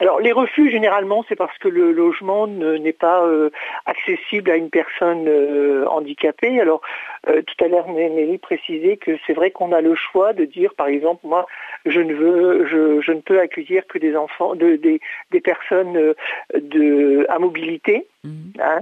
[0.00, 3.50] alors les refus généralement c'est parce que le logement n'est pas euh,
[3.84, 6.58] accessible à une personne euh, handicapée.
[6.58, 6.80] Alors
[7.28, 10.74] euh, tout à l'heure Nelly précisait que c'est vrai qu'on a le choix de dire
[10.74, 11.46] par exemple moi
[11.84, 15.00] je ne veux je, ne peux accueillir que des enfants de, des,
[15.40, 16.14] personnes
[16.54, 18.06] de à mobilité.
[18.22, 18.52] Mhm.
[18.60, 18.80] Hein,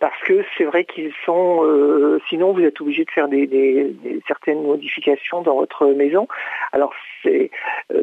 [0.00, 3.94] parce que c'est vrai qu'ils sont sinon vous êtes obligé de faire des,
[4.26, 6.26] certaines modifications dans votre maison.
[6.72, 6.92] Alors
[7.22, 7.50] c'est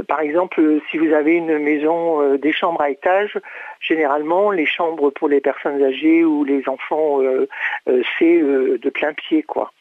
[0.08, 3.38] par exemple si vous avez une maison euh, des chambres à étage.
[3.80, 7.48] Généralement, les chambres pour les personnes âgées ou les enfants, euh,
[7.90, 9.72] euh, c'est de plein pied, quoi.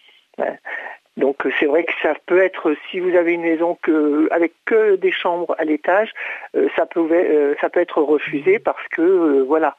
[1.16, 4.96] Donc c'est vrai que ça peut être, si vous avez une maison que, avec que
[4.96, 6.12] des chambres à l'étage,
[6.76, 9.76] ça, peut, ça peut être refusé parce que voilà,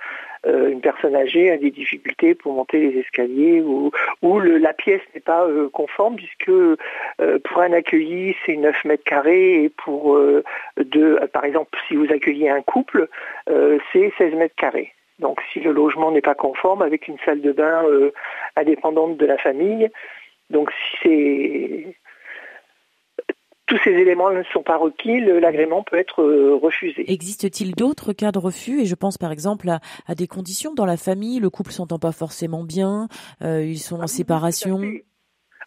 [0.47, 3.91] euh, une personne âgée a des difficultés pour monter les escaliers ou,
[4.39, 6.77] la pièce n'est pas euh, conforme puisque euh,
[7.17, 10.19] pour un accueilli c'est 9 mètres carrés et pour
[10.77, 13.07] deux, par exemple si vous accueillez un couple
[13.47, 14.93] c'est 16 mètres carrés.
[15.19, 17.83] Donc si le logement n'est pas conforme avec une salle de bain
[18.55, 19.89] indépendante de la famille,
[20.49, 21.95] donc si c'est
[23.67, 26.23] tous ces éléments ne sont pas requis, l'agrément peut être
[26.61, 27.11] refusé.
[27.11, 28.81] Existe-t-il d'autres cas de refus?
[28.81, 32.11] Et je pense par exemple à, des conditions dans la famille, le couple s'entend pas
[32.11, 33.07] forcément bien,
[33.41, 34.79] ils sont en ah séparation.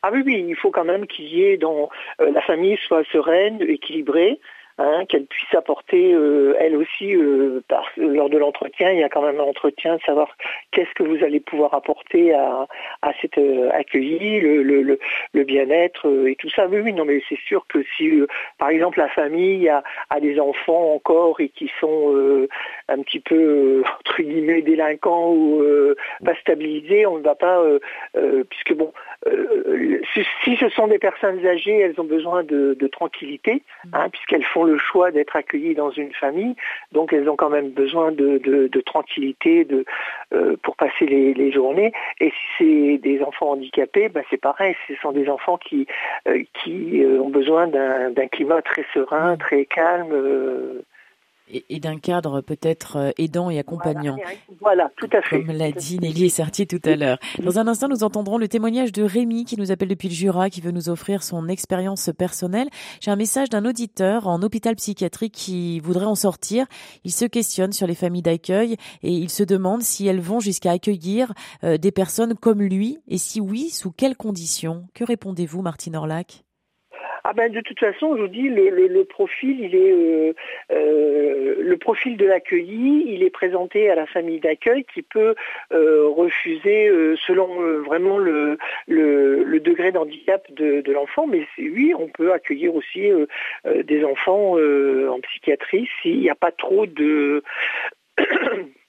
[0.02, 3.60] Ah oui, oui, il faut quand même qu'il y ait dans la famille soit sereine,
[3.60, 4.40] équilibrée,
[4.82, 7.60] Hein, qu'elle puisse apporter euh, elle aussi euh,
[7.98, 8.90] lors de l'entretien.
[8.92, 10.34] Il y a quand même un entretien, savoir
[10.70, 12.66] qu'est-ce que vous allez pouvoir apporter à,
[13.02, 16.66] à cet euh, accueilli, le, le, bien-être et tout ça.
[16.66, 18.10] Oui, oui, non, mais c'est sûr que si,
[18.56, 22.46] par exemple, la famille a, a, des enfants encore et qui sont
[22.88, 25.62] un petit peu entre guillemets délinquants ou
[26.24, 27.62] pas stabilisés, on ne va pas,
[28.48, 28.92] puisque bon,
[30.44, 34.64] si, ce sont des personnes âgées, elles ont besoin de, de tranquillité, hein, puisqu'elles font
[34.64, 36.56] le choix d'être accueillies dans une famille,
[36.92, 39.84] donc elles ont quand même besoin de, tranquillité de,
[40.32, 41.92] euh, pour passer les, journées.
[42.20, 45.86] Et si c'est des enfants handicapés, ben c'est pareil, ce sont des enfants qui,
[46.28, 50.12] euh, qui euh, ont besoin d'un climat très serein, très calme
[51.68, 54.16] et, d'un cadre peut-être euh, aidant et accompagnant.
[54.60, 55.44] Voilà, tout à fait.
[55.44, 57.18] Comme l'a dit Nelly Sertier tout à l'heure.
[57.42, 60.50] Dans un instant, nous entendrons le témoignage de Rémi qui nous appelle depuis le Jura,
[60.50, 62.68] qui veut nous offrir son expérience personnelle.
[63.00, 66.66] J'ai un message d'un auditeur en hôpital psychiatrique qui voudrait en sortir.
[67.04, 70.72] Il se questionne sur les familles d'accueil et il se demande si elles vont jusqu'à
[70.72, 71.32] accueillir
[71.64, 74.86] euh, des personnes comme lui et si oui, sous quelles conditions.
[74.94, 76.44] Que répondez-vous, Martine Orlac?
[77.24, 80.32] Ah ben de toute façon, je vous dis, le, profil, il est euh,
[80.72, 85.34] euh, le profil de l'accueilli, il est présenté à la famille d'accueil qui peut
[85.72, 86.90] euh, refuser
[87.26, 87.48] selon
[87.82, 91.26] vraiment le, le, degré d'handicap de l'enfant.
[91.26, 93.10] Mais oui, on peut accueillir aussi
[93.84, 97.42] des enfants en psychiatrie s'il n'y a pas trop de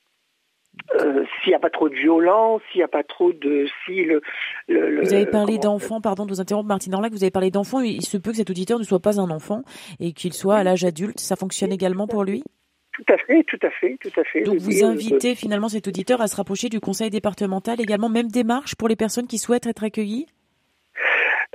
[1.00, 3.66] Euh, s'il n'y a pas trop de violence, s'il n'y a pas trop de...
[3.86, 4.22] Si le,
[4.68, 8.06] vous avez parlé d'enfants, pardon de vous interrompre Martine Orlac, vous avez parlé d'enfants, il
[8.06, 9.64] se peut que cet auditeur ne soit pas un enfant
[10.00, 12.44] et qu'il soit à l'âge adulte, ça fonctionne également pour lui?
[12.94, 14.44] Tout à fait, tout à fait, tout à fait.
[14.44, 18.76] Donc vous invitez finalement cet auditeur à se rapprocher du conseil départemental également, même démarche
[18.76, 20.28] pour les personnes qui souhaitent être accueillies?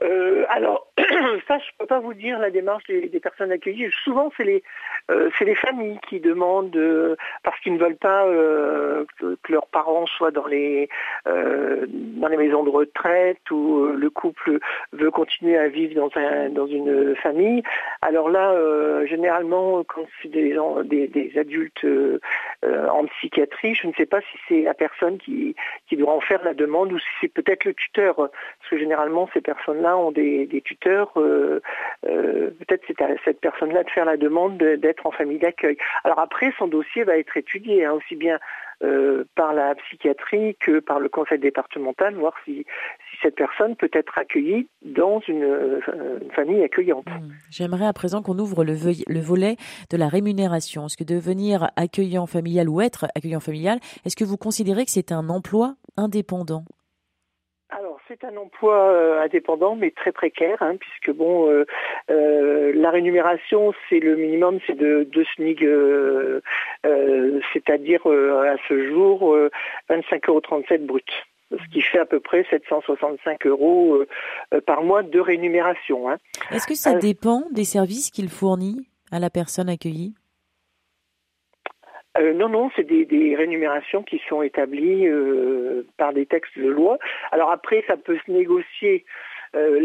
[0.03, 3.91] Euh, alors, ça, je ne peux pas vous dire la démarche des, personnes accueillies.
[4.05, 4.63] Souvent, c'est les,
[5.11, 10.31] euh, les familles qui demandent, euh, parce qu'ils ne veulent pas que, leurs parents soient
[10.31, 10.89] dans les,
[11.25, 14.59] dans les maisons de retraite ou le couple
[14.93, 17.63] veut continuer à vivre dans, un, dans une famille.
[18.03, 18.55] Alors là,
[19.07, 21.87] généralement, quand c'est des, des, adultes
[22.65, 25.55] en psychiatrie, je ne sais pas si c'est la personne qui,
[25.89, 29.29] qui doit en faire la demande ou si c'est peut-être le tuteur, parce que généralement,
[29.33, 31.61] ces personnes-là ont des, tuteurs, euh,
[32.07, 35.77] euh, peut-être c'est à cette personne-là de faire la demande d'être en famille d'accueil.
[36.05, 38.39] Alors après, son dossier va être étudié, hein, aussi bien
[38.83, 42.67] euh, par la psychiatrie que par le conseil départemental, voir si,
[43.23, 45.81] cette personne peut être accueillie dans une,
[46.35, 47.07] famille accueillante.
[47.07, 47.31] Hmm.
[47.51, 49.57] J'aimerais à présent qu'on ouvre le, le, volet
[49.91, 50.85] de la rémunération.
[50.85, 55.13] Est-ce que devenir accueillant familial ou être accueillant familial, est-ce que vous considérez que c'est
[55.13, 56.65] un emploi indépendant?
[58.09, 61.65] C'est un emploi euh, indépendant mais très précaire hein, puisque bon euh,
[62.11, 65.69] euh, la rémunération c'est le minimum c'est de deux SMIG
[67.53, 69.37] c'est-à-dire à ce jour
[69.91, 70.41] 25,37 euros
[70.87, 71.09] brut
[71.51, 74.03] ce qui fait à peu près 765 euros
[74.67, 76.11] par mois de rémunération.
[76.11, 76.17] Hein.
[76.51, 80.15] Est-ce que ça dépend des services qu'il fournit à la personne accueillie?
[82.19, 86.99] Euh, non, non, c'est des, rémunérations qui sont établies euh, par des textes de loi.
[87.33, 89.05] Alors après, ça peut se négocier.
[89.55, 89.81] Euh,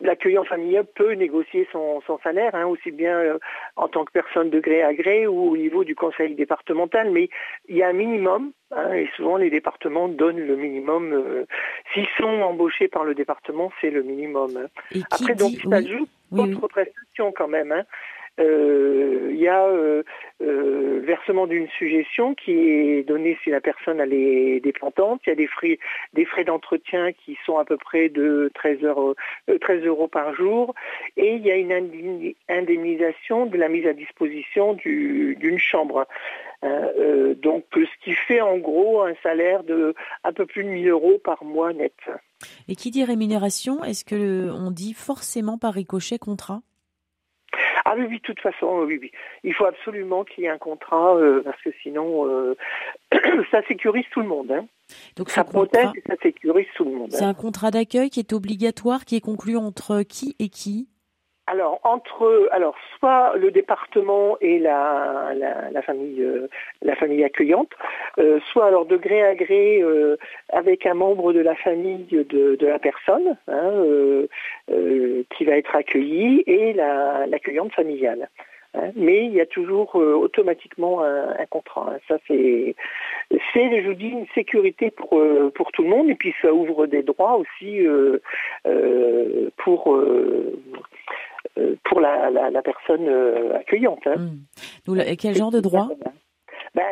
[0.00, 3.38] l'accueillant familial peut négocier son, salaire, hein, aussi bien
[3.76, 7.28] en tant que personne de gré à gré ou au niveau du conseil départemental, mais
[7.68, 11.46] il y a un minimum, hein, et souvent les départements donnent le minimum.
[11.92, 14.56] S'ils sont embauchés par le département, c'est le minimum.
[14.56, 15.00] Hein.
[15.10, 17.84] Après, donc, ça joue d'autres prestations quand même.
[18.38, 20.02] Euh, il y a euh,
[20.42, 25.20] euh, versement d'une suggestion qui est donnée si la personne elle est dépendante.
[25.26, 29.14] Il y a des frais, d'entretien qui sont à peu près de 13 euros,
[29.60, 30.74] 13 euros par jour.
[31.16, 36.06] Et il y a une indemnisation de la mise à disposition d'une chambre.
[36.62, 41.18] donc ce qui fait en gros un salaire de un peu plus de 1000 euros
[41.22, 41.94] par mois net.
[42.68, 46.62] Et qui dit rémunération, est-ce que on dit forcément par ricochet contrat?
[47.84, 49.10] Ah oui, oui, de toute façon, oui, oui.
[49.44, 52.56] Il faut absolument qu'il y ait un contrat, euh, parce que sinon, euh,
[53.50, 54.50] ça sécurise tout le monde.
[54.50, 54.66] Hein.
[55.16, 57.12] Donc ça protège et ça sécurise tout le monde.
[57.12, 57.30] C'est hein.
[57.30, 60.88] un contrat d'accueil qui est obligatoire, qui est conclu entre qui et qui?
[61.50, 65.32] Alors entre alors soit le département et la,
[65.72, 66.48] la, famille euh,
[66.82, 67.70] la famille accueillante,
[68.18, 70.16] euh, soit alors de gré à gré euh,
[70.50, 73.36] avec un membre de la famille de, la personne.
[73.48, 73.72] Hein,
[75.30, 78.28] qui va être accueillie et l'accueillante familiale.
[78.74, 78.90] Hein.
[78.96, 81.92] mais il y a toujours automatiquement un, contrat.
[81.94, 81.98] Hein.
[82.06, 82.74] Ça c'est,
[83.30, 85.20] je vous dis, une sécurité pour
[85.54, 87.86] pour tout le monde et puis ça ouvre des droits aussi
[89.56, 89.98] pour
[91.84, 93.08] pour la, la, personne
[93.54, 94.06] accueillante.
[94.06, 94.16] Hein.
[94.86, 95.16] Mmh.
[95.16, 95.88] quel genre de droit?
[96.74, 96.84] Ben,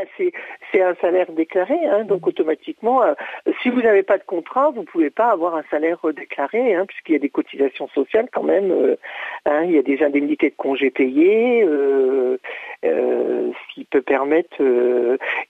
[0.72, 3.14] c'est un salaire déclaré, hein, donc automatiquement, euh,
[3.62, 6.86] si vous n'avez pas de contrat, vous ne pouvez pas avoir un salaire déclaré, hein,
[6.86, 8.96] puisqu'il y a des cotisations sociales quand même, euh,
[9.44, 12.36] hein, il y a des indemnités de congés payés, euh,
[12.82, 14.60] ce qui peut permettre.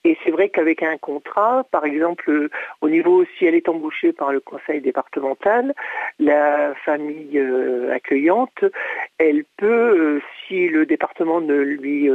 [0.03, 2.49] et c'est vrai qu'avec un contrat, par exemple,
[2.81, 5.73] au niveau si elle est embauchée par le conseil départemental,
[6.19, 7.39] la famille
[7.91, 8.63] accueillante,
[9.17, 12.09] elle peut, si le département ne lui,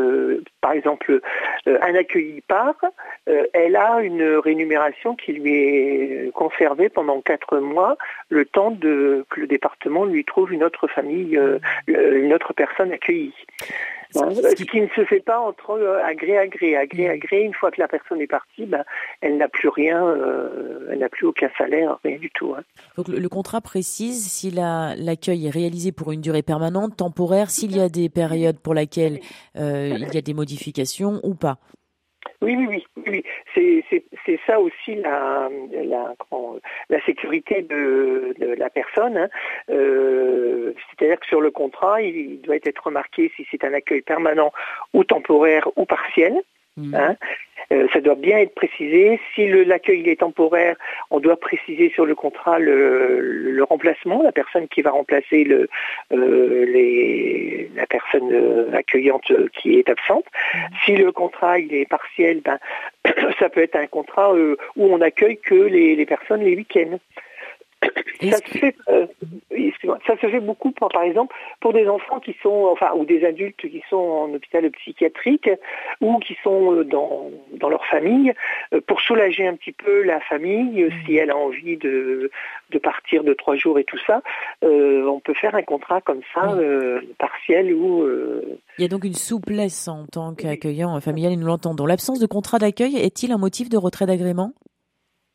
[0.60, 1.20] par exemple,
[1.66, 2.76] un accueilli part,
[3.28, 7.96] euh, elle a une rémunération qui lui est conservée pendant quatre mois,
[8.28, 12.92] le temps de, que le département lui trouve une autre famille, euh, une autre personne
[12.92, 13.34] accueillie.
[14.14, 16.76] Hein, ce qui ne se fait pas entre euh, agré à gré.
[16.76, 18.84] Agré à gré, une fois que la personne est partie, ben,
[19.22, 20.04] elle n'a plus rien,
[20.90, 22.54] elle n'a plus aucun salaire, rien du tout.
[22.54, 22.62] Hein.
[22.98, 27.80] Donc le, contrat précise si l'accueil est réalisé pour une durée permanente, temporaire, s'il y
[27.80, 29.20] a des périodes pour lesquelles
[29.54, 31.56] il y a des modifications ou pas.
[32.42, 33.24] Oui, oui, oui,
[33.54, 35.48] C'est ça aussi la,
[37.06, 39.16] sécurité de, la personne.
[39.16, 39.28] Hein.
[39.70, 44.52] Euh, c'est-à-dire que sur le contrat, il doit être remarqué si c'est un accueil permanent
[44.92, 46.42] ou temporaire ou partiel.
[46.76, 46.94] Mmh.
[46.94, 47.16] Hein.
[47.72, 49.20] Euh, ça doit bien être précisé.
[49.34, 50.76] Si l'accueil est temporaire,
[51.10, 55.68] on doit préciser sur le contrat le, remplacement, la personne qui va remplacer le,
[56.12, 60.24] euh, la personne euh, accueillante qui est absente.
[60.54, 60.58] Mmh.
[60.84, 62.58] Si le contrat il est partiel, ben,
[63.38, 66.98] ça peut être un contrat où on accueille que les, les personnes les week-ends.
[68.30, 69.06] Ça se, fait, euh,
[70.06, 73.56] ça se fait beaucoup, par exemple, pour des enfants qui sont, enfin, ou des adultes
[73.56, 75.50] qui sont en hôpital psychiatrique
[76.00, 78.32] ou qui sont euh, dans, dans leur famille,
[78.72, 82.30] euh, pour soulager un petit peu la famille, si elle a envie de,
[82.70, 84.22] de partir de trois jours et tout ça,
[84.62, 86.56] on peut faire un contrat comme ça,
[87.18, 88.06] partiel ou...
[88.78, 91.86] Il y a donc une souplesse en tant qu'accueillant familial et nous l'entendons.
[91.86, 94.52] L'absence de contrat d'accueil est-il un motif de retrait d'agrément?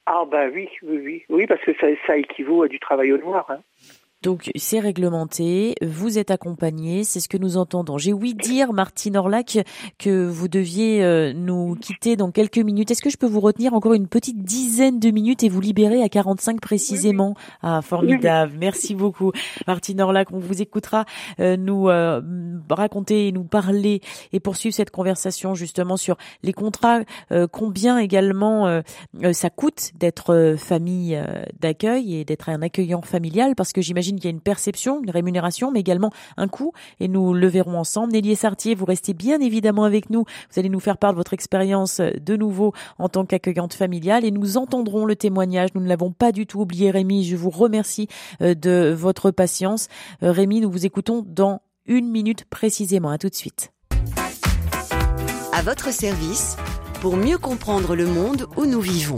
[0.09, 3.17] Ah bah oui, oui, oui, oui, parce que ça, ça équivaut à du travail au
[3.17, 3.45] noir.
[3.49, 3.59] Hein.
[4.23, 7.99] Donc c'est réglementé, vous êtes accompagné, c'est ce que nous entendons.
[7.99, 9.59] J'ai ouï dire, Martine Orlac,
[9.99, 12.89] que vous deviez euh, nous quitter dans quelques minutes.
[12.89, 16.01] Est-ce que je peux vous retenir encore une petite dizaine de minutes et vous libérer
[16.01, 17.35] à 45 précisément?
[17.61, 19.33] Ah, formidable, merci beaucoup.
[19.67, 21.05] Martine Orlac, on vous écoutera
[21.39, 22.19] euh, nous euh,
[22.71, 24.01] raconter et nous parler
[24.33, 27.01] et poursuivre cette conversation justement sur les contrats,
[27.51, 28.81] combien également
[29.31, 31.21] ça coûte d'être famille
[31.59, 35.11] d'accueil et d'être un accueillant familial, parce que j'imagine qu'il y a une perception, une
[35.11, 36.73] rémunération, mais également un coût.
[36.99, 38.13] Et nous le verrons ensemble.
[38.13, 40.25] Nelly Sartier, vous restez bien évidemment avec nous.
[40.51, 44.31] Vous allez nous faire part de votre expérience de nouveau en tant qu'accueillante familiale et
[44.31, 45.69] nous entendrons le témoignage.
[45.75, 47.25] Nous ne l'avons pas du tout oublié, Rémi.
[47.25, 48.07] Je vous remercie
[48.41, 49.87] euh, de votre patience.
[50.23, 53.09] Euh, Rémi, nous vous écoutons dans une minute précisément.
[53.09, 53.71] À tout de suite.
[55.53, 56.57] À votre service
[57.01, 59.15] pour mieux comprendre le monde où nous vivons.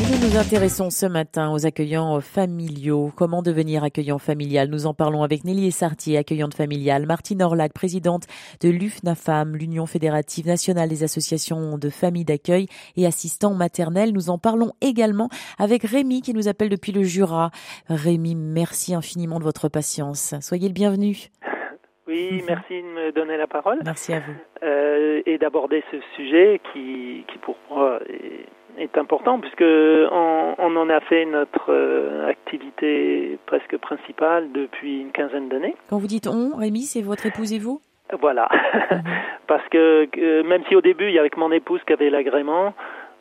[0.00, 3.10] Nous nous intéressons ce matin aux accueillants familiaux.
[3.16, 4.68] Comment devenir accueillant familial?
[4.68, 8.24] Nous en parlons avec Nelly Sartier, accueillante familiale, Martine Orlac, présidente
[8.60, 14.12] de l'UFNAFAM, l'Union fédérative nationale des associations de familles d'accueil et assistants maternels.
[14.12, 15.28] Nous en parlons également
[15.58, 17.50] avec Rémi qui nous appelle depuis le Jura.
[17.88, 20.34] Rémi, merci infiniment de votre patience.
[20.40, 21.28] Soyez le bienvenu.
[22.08, 23.78] Oui, merci de me donner la parole.
[23.84, 24.34] Merci à vous.
[24.62, 28.46] Euh, et d'aborder ce sujet qui, qui pour moi est
[28.78, 35.12] est important puisque on, on, en a fait notre euh, activité presque principale depuis une
[35.12, 35.76] quinzaine d'années.
[35.88, 37.80] Quand vous dites on, Rémi, c'est votre épouse et vous?
[38.20, 38.48] Voilà,
[38.90, 39.02] mhm.
[39.46, 42.74] parce que, même si au début il y avait que mon épouse qui avait l'agrément,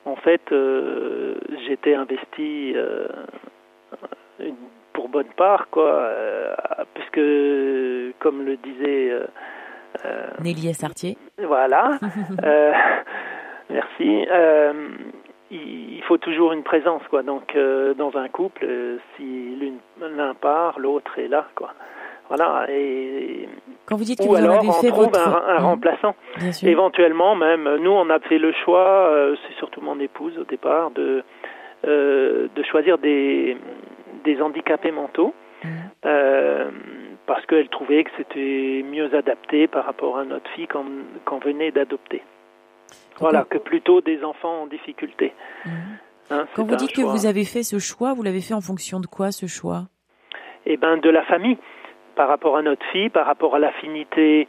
[0.05, 1.35] en fait euh,
[1.67, 3.07] j'étais investi euh,
[4.93, 6.09] pour bonne part quoi,
[6.93, 7.21] puisque
[8.19, 9.11] comme le disait
[10.41, 11.17] Nelly Sartier.
[11.37, 11.99] Voilà.
[13.69, 14.25] merci
[15.51, 17.23] il faut toujours une présence quoi.
[17.23, 21.73] Donc euh, dans un couple euh, si l'un part l'autre est là quoi.
[22.29, 23.49] Voilà et
[23.85, 25.27] quand vous dites que ou vous alors avez fait on trouve votre...
[25.27, 25.63] un, mmh.
[25.63, 26.15] remplaçant.
[26.63, 30.91] Éventuellement même nous on a fait le choix euh, c'est surtout mon épouse au départ
[30.91, 31.23] de
[31.83, 33.57] de choisir des
[34.23, 35.33] des handicapés mentaux
[35.63, 35.69] mmh.
[37.25, 42.21] parce qu'elle trouvait que c'était mieux adapté par rapport à notre fille qu'on venait d'adopter
[43.21, 45.33] voilà, que plutôt des enfants en difficulté.
[45.65, 45.71] Mhm.
[46.31, 48.99] Hein, Quand vous dites que vous avez fait ce choix, vous l'avez fait en fonction
[48.99, 49.87] de quoi ce choix?
[50.65, 51.57] Et ben de la famille
[52.15, 54.47] par rapport à notre fille, par rapport à l'affinité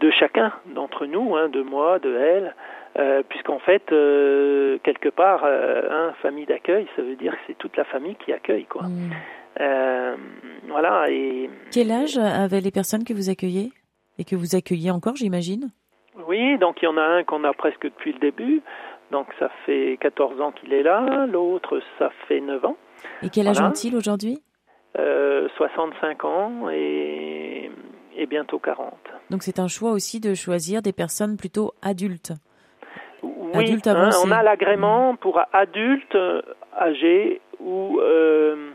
[0.00, 2.54] de chacun d'entre nous, hein, de moi, de elle,
[2.98, 7.58] euh, puisqu'en fait, euh, quelque part, euh, hein, famille d'accueil, ça veut dire que c'est
[7.58, 8.84] toute la famille qui accueille, quoi.
[8.84, 10.16] Mm.
[10.68, 11.06] Voilà.
[11.10, 13.70] Et Quel âge avaient les personnes que vous accueillez
[14.18, 15.70] et que vous accueillez encore, j'imagine?
[16.26, 18.62] Oui, donc il y en a un qu'on a presque depuis le début,
[19.10, 22.76] donc ça fait 14 ans qu'il est là, l'autre ça fait 9 ans.
[23.22, 23.70] Et quel âge Voilà.
[23.70, 24.42] ont-ils aujourd'hui?
[24.98, 27.70] Euh, 65 ans et,
[28.16, 28.92] et bientôt 40.
[29.30, 32.32] Donc c'est un choix aussi de choisir des personnes plutôt adultes.
[33.22, 36.16] Oui, Adulte hein, on a l'agrément pour adultes
[36.78, 38.70] âgés ou, euh,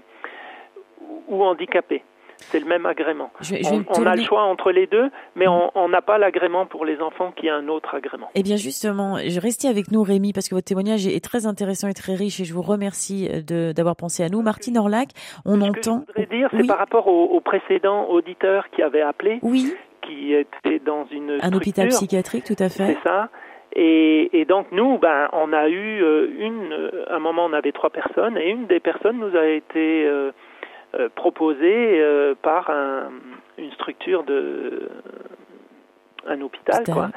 [1.27, 2.03] ou handicapés.
[2.39, 3.31] C'est le même agrément.
[3.41, 6.85] Je je On, a le choix entre les deux, mais on- n'a pas l'agrément pour
[6.85, 8.29] les enfants qui a un autre agrément.
[8.35, 11.93] Eh bien justement, restez avec nous Rémi parce que votre témoignage est très intéressant et
[11.93, 14.41] très riche et je vous remercie euh, d'avoir pensé à nous.
[14.41, 15.09] Martine Orlac,
[15.45, 16.03] on Ce que entend...
[16.07, 16.67] je voudrais dire, c'est Oui.
[16.67, 21.53] par rapport au, au précédent auditeur qui avait appelé, Oui, qui était dans une un
[21.53, 22.97] hôpital psychiatrique, tout à fait.
[23.03, 23.29] C'est ça.
[23.75, 26.71] Et, et donc nous, ben, on a eu euh, une.
[26.73, 30.05] euh, À un moment, on avait trois personnes, et une des personnes nous a été
[30.07, 30.31] euh,
[30.95, 33.09] euh, proposée euh, par un-
[33.57, 34.89] une structure de
[36.27, 37.09] un hôpital, quoi.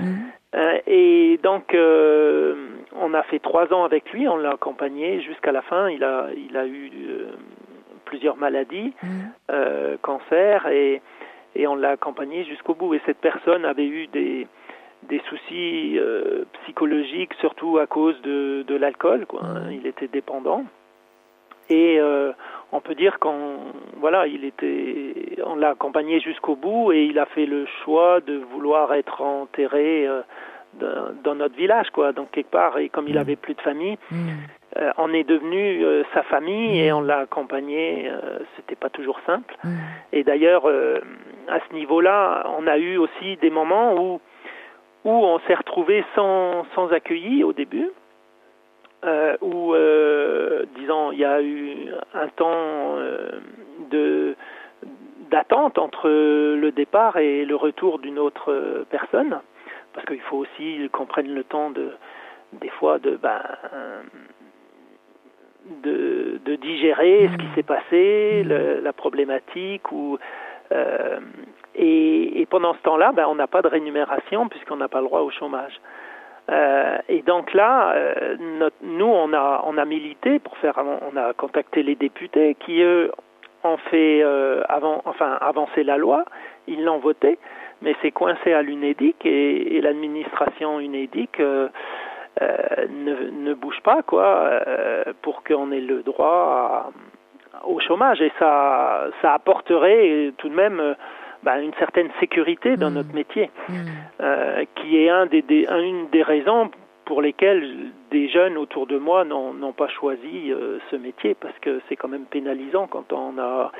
[0.55, 5.63] Euh, et donc, on a fait trois ans avec lui, on l'a accompagné jusqu'à la
[5.63, 5.89] fin.
[5.91, 7.27] Il a, il a eu euh,
[8.05, 8.93] plusieurs maladies,
[9.51, 11.01] euh, cancer, et,
[11.57, 12.95] et on l'a accompagné jusqu'au bout.
[12.95, 14.47] Et cette personne avait eu des,
[15.05, 19.27] des soucis euh, psychologiques, surtout à cause de, de l'alcool.
[19.27, 19.41] Quoi.
[19.45, 19.65] hein.
[19.67, 19.73] Mhm.
[19.73, 20.65] Il était dépendant.
[21.71, 22.33] Et euh,
[22.73, 23.59] on peut dire qu'on
[23.97, 28.39] voilà, il était, on l'a accompagné jusqu'au bout et il a fait le choix de
[28.53, 30.23] vouloir être enterré euh,
[30.75, 32.13] dans, dans notre village, quoi.
[32.13, 33.21] Donc quelque part, et comme il Mhm.
[33.21, 34.19] avait plus de famille, Mhm.
[34.79, 35.85] euh, on est devenu
[36.15, 36.99] sa famille et Mhm.
[36.99, 38.11] on l'a accompagné.
[38.57, 39.55] C'était pas toujours simple.
[40.13, 40.67] Et d'ailleurs,
[41.49, 44.21] à ce niveau-là, on a eu aussi des moments où
[45.05, 47.91] où on s'est retrouvé sans sans accueilli au début,
[49.05, 53.31] euh, où euh, disons il y a eu un temps euh,
[53.91, 54.37] de
[55.31, 59.41] d'attente entre le départ et le retour d'une autre euh, personne,
[59.95, 61.91] parce qu'il faut aussi qu'on prenne le temps de
[62.55, 63.41] des fois de ben
[65.85, 70.19] de, de digérer ce qui s'est passé, le- la problématique ou
[70.73, 71.19] euh,
[71.75, 75.07] et, et pendant ce temps-là, ben, on n'a pas de rémunération puisqu'on n'a pas le
[75.07, 75.81] droit au chômage.
[76.51, 78.37] Euh, et donc là, euh,
[78.83, 83.13] nous, on a, on a milité pour faire, on a contacté les députés qui, eux,
[83.65, 86.25] ont fait euh, avant, enfin, avancer la loi,
[86.67, 87.39] ils l'ont voté,
[87.81, 91.39] mais c'est coincé à l'UNEDIC et, l'administration UNEDIC
[92.41, 94.51] ne, bouge pas, quoi,
[95.23, 96.91] pour qu'on ait le droit
[97.65, 98.21] au chômage.
[98.21, 100.97] Et ça, ça apporterait tout de même
[101.43, 102.95] euh, ben, une certaine sécurité dans Mhm.
[102.97, 103.75] notre métier Mhm.
[104.21, 106.71] euh, qui est un des, des- un- une des raisons
[107.05, 111.81] pour lesquelles des jeunes autour de moi n'ont pas choisi euh, ce métier parce que
[111.89, 113.73] c'est quand même pénalisant quand on a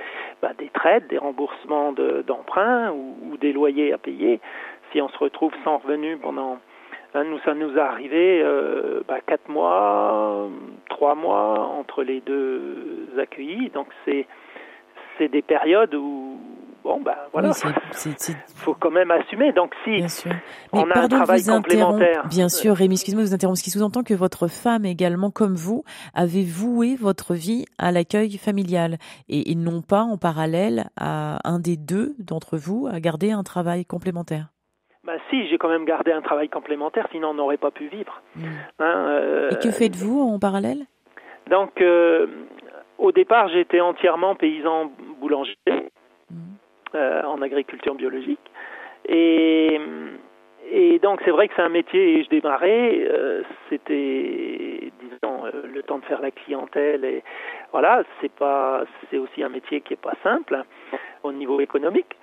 [0.43, 4.41] bah, des traites, des remboursements de- d'emprunts ou, ou des loyers à payer.
[4.91, 6.59] Si on se retrouve sans revenu pendant
[7.15, 10.49] hein, nous, ça nous est arrivé euh, bah, quatre mois,
[10.91, 13.71] trois mois entre les deux accueillis.
[13.71, 14.27] Donc c'est
[15.29, 16.41] des périodes où
[16.83, 18.13] bon bah voilà, Oui,
[18.57, 19.53] faut quand même assumer.
[19.53, 20.33] Donc si Bien sûr.
[20.73, 22.27] on a un travail complémentaire.
[22.29, 23.59] Bien sûr, Rémi, excusez-moi de vous interrompre.
[23.59, 28.39] Ce qui sous-entend que votre femme également, comme vous, avait voué votre vie à l'accueil
[28.39, 33.31] familial et, et non pas en parallèle à un des deux d'entre vous à garder
[33.33, 34.49] un travail complémentaire.
[35.05, 38.23] Bah si, j'ai quand même gardé un travail complémentaire, sinon on n'aurait pas pu vivre.
[38.37, 38.45] Mm.
[38.79, 40.87] Hein, euh, Et que faites-vous en parallèle?
[41.51, 42.29] Donc, euh,
[42.99, 45.57] au départ, j'étais entièrement paysan boulanger
[46.31, 46.55] Mm.
[46.95, 48.41] Euh, en agriculture biologique.
[49.09, 49.81] Et,
[50.71, 55.51] et donc, c'est vrai que c'est un métier, et je démarrais, euh, c'était, disons, euh,
[55.73, 57.05] le temps de faire la clientèle.
[57.05, 57.23] Et
[57.73, 60.65] voilà, c'est pas, c'est aussi un métier qui est pas simple hein,
[61.23, 62.17] au niveau économique.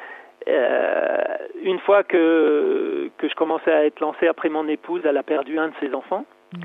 [1.61, 5.59] Une fois que, que je commençais à être lancé après mon épouse, elle a perdu
[5.59, 6.25] un de ses enfants.
[6.53, 6.61] Mm.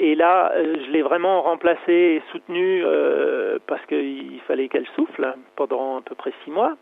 [0.00, 5.98] Et là, je l'ai vraiment remplacé et soutenu euh, parce qu'il fallait qu'elle souffle pendant
[5.98, 6.74] à peu près six mois.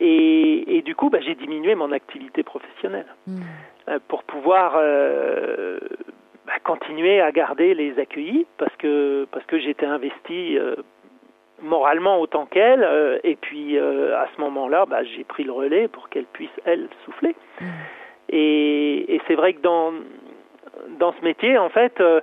[0.00, 3.40] Et, et du coup, bah, j'ai diminué mon activité professionnelle Mm.
[3.88, 5.78] euh, pour pouvoir euh,
[6.46, 10.74] bah, continuer à garder les accueillis parce que parce que j'étais investi euh,
[11.60, 12.82] moralement autant qu'elle.
[12.82, 16.50] euh, et puis euh, à ce moment-là, bah, j'ai pris le relais pour qu'elle puisse
[16.64, 17.34] elle souffler.
[17.60, 17.64] Mm.
[18.30, 19.92] Et, et c'est vrai que dans
[20.98, 22.20] dans ce métier, en fait, euh,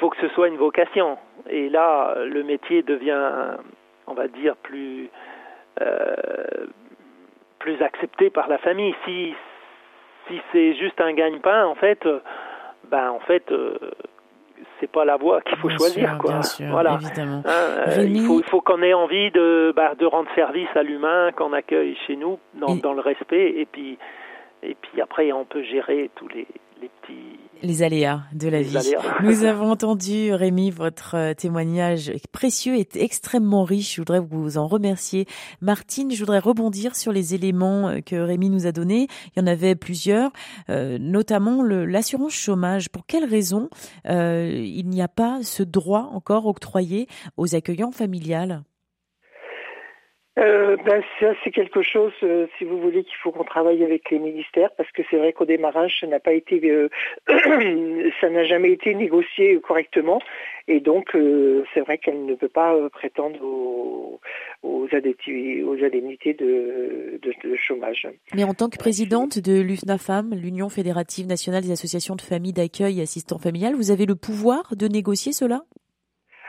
[0.00, 1.16] faut que ce soit une vocation.
[1.48, 3.30] Et là, le métier devient
[4.08, 5.10] on va dire, plus
[7.58, 8.94] plus accepté par la famille.
[9.04, 9.34] Si
[10.28, 12.06] si c'est juste un gagne-pain, en fait,
[12.90, 13.52] ben en fait
[14.80, 16.40] c'est pas la voie qu'il faut choisir quoi.
[16.70, 16.98] voilà.
[17.00, 17.42] Évidemment.
[17.46, 21.32] Hein, il faut, il faut qu'on ait envie de, bah, de rendre service à l'humain
[21.32, 23.98] qu'on accueille chez nous dans, dans le respect et puis
[24.62, 26.46] et puis après on peut gérer tous les,
[26.80, 28.76] les petits les aléas de la vie.
[29.22, 33.96] Nous avons entendu, Rémi, votre euh, témoignage précieux et extrêmement riche.
[33.96, 35.26] Je voudrais vous en remercier.
[35.60, 39.08] Martine, je voudrais rebondir sur les éléments euh, que Rémi nous a donnés.
[39.34, 40.30] Il y en avait plusieurs,
[40.70, 42.88] euh, notamment l'assurance chômage.
[42.88, 43.68] Pour quelles raisons
[44.04, 48.62] il n'y a pas ce droit encore octroyé aux accueillants familiales?
[50.38, 54.10] Euh, ben, ça, c'est quelque chose, euh, si vous voulez, qu'il faut qu'on travaille avec
[54.10, 56.90] les ministères, parce que c'est vrai qu'au démarrage, ça n'a pas été, euh,
[58.20, 60.20] ça n'a jamais été négocié correctement,
[60.68, 61.16] et donc
[61.72, 64.20] c'est vrai qu'elle ne peut pas prétendre aux,
[64.62, 68.06] aux, indemnités de, de, chômage.
[68.34, 72.98] Mais en tant que présidente de l'UFNAFAM, l'Union fédérative nationale des associations de familles d'accueil
[72.98, 75.62] et assistants familiales, vous avez le pouvoir de négocier cela?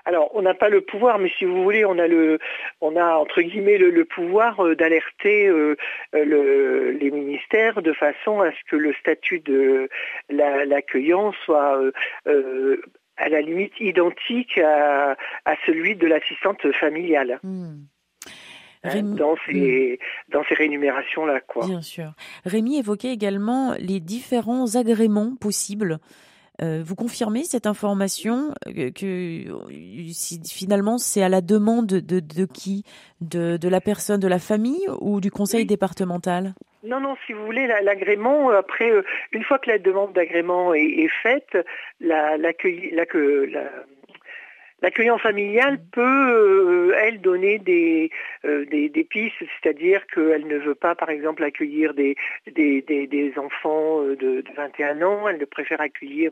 [0.07, 2.39] Alors, on n'a pas le pouvoir, mais si vous voulez, on a le,
[2.79, 5.75] on a entre guillemets le, pouvoir euh, d'alerter euh,
[6.13, 9.89] les ministères de façon à ce que le statut de
[10.29, 11.77] l'accueillant soit
[12.25, 12.81] euh,
[13.17, 15.17] à la limite identique à,
[15.65, 17.41] celui de l'assistante familiale.
[17.43, 17.75] Hmm.
[18.83, 20.31] Hein, dans ces, hmm.
[20.31, 21.41] dans ces rémunérations-là.
[21.41, 21.65] Quoi.
[21.65, 22.13] Bien sûr.
[22.45, 25.99] Rémi évoquait également les différents agréments possibles
[26.61, 29.43] euh, vous confirmez cette information euh, que,
[30.49, 32.83] finalement c'est à la demande de, de qui?
[33.21, 36.53] De, de, la personne, de la famille ou du conseil départemental?
[36.83, 40.83] Non, non, si vous voulez, l'agrément, après, euh, une fois que la demande d'agrément est,
[40.83, 41.57] est, faite,
[41.99, 43.69] l'accueil, la, la,
[44.81, 48.11] L'accueillant familial peut, euh, elle, donner des,
[48.45, 52.15] euh, des, pistes, c'est-à-dire qu'elle ne veut pas, par exemple, accueillir des,
[52.45, 56.31] des, des, enfants euh, de, de, 21 ans, elle ne préfère accueillir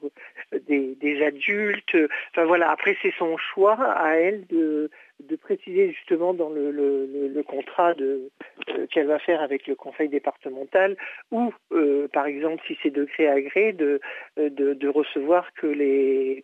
[0.68, 1.98] des, des adultes.
[2.32, 4.92] Enfin voilà, après c'est son choix à elle de,
[5.24, 8.30] de préciser justement dans le, le, contrat de,
[8.70, 10.98] euh, qu'elle va faire avec le conseil départemental
[11.32, 14.02] ou euh, par exemple si c'est de gré à gré de,
[14.38, 16.44] de, recevoir que les,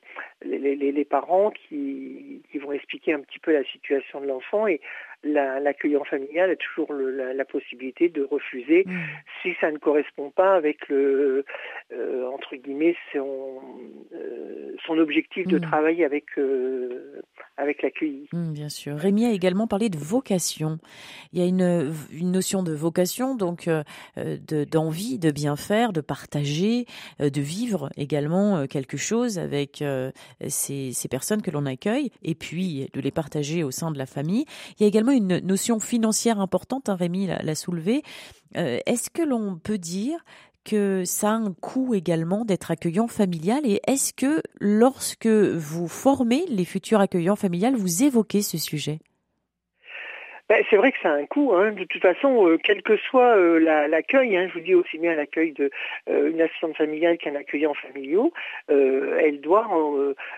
[0.81, 4.81] les, les, parents qui, qui, vont expliquer un petit peu la situation de l'enfant et
[5.23, 8.97] l'accueillant familial a toujours la, possibilité de refuser mmh.
[9.41, 11.45] si ça ne correspond pas avec le
[11.93, 13.61] euh, entre guillemets son,
[14.85, 15.61] son objectif de mmh.
[15.61, 16.25] travail avec
[17.57, 18.27] avec l'accueilli.
[18.33, 18.97] Mmh, bien sûr.
[18.97, 20.79] Rémi a également parlé de vocation.
[21.33, 23.83] Il y a une, une notion de vocation, donc euh,
[24.71, 26.85] d'envie de, bien faire, de partager,
[27.21, 29.83] euh, de vivre également euh, quelque chose avec
[30.47, 34.05] ces, ces personnes que l'on accueille, et puis de les partager au sein de la
[34.05, 34.45] famille.
[34.79, 38.03] Il y a également une notion financière importante, hein, Rémi l'a soulevé.
[38.53, 40.23] Est-ce que l'on peut dire
[40.63, 43.61] que ça a un coût également d'être accueillant familial.
[43.65, 48.99] Et est-ce que lorsque vous formez les futurs accueillants familiales, vous évoquez ce sujet?
[50.51, 51.53] Ben, c'est vrai que ça a un coût.
[51.53, 51.71] Hein.
[51.71, 55.15] De toute façon, euh, quel que soit euh, l'accueil, hein, je vous dis aussi bien
[55.15, 55.69] l'accueil d'une
[56.09, 58.33] euh, assistante familiale qu'un accueillant familiaux,
[58.67, 59.69] elle doit,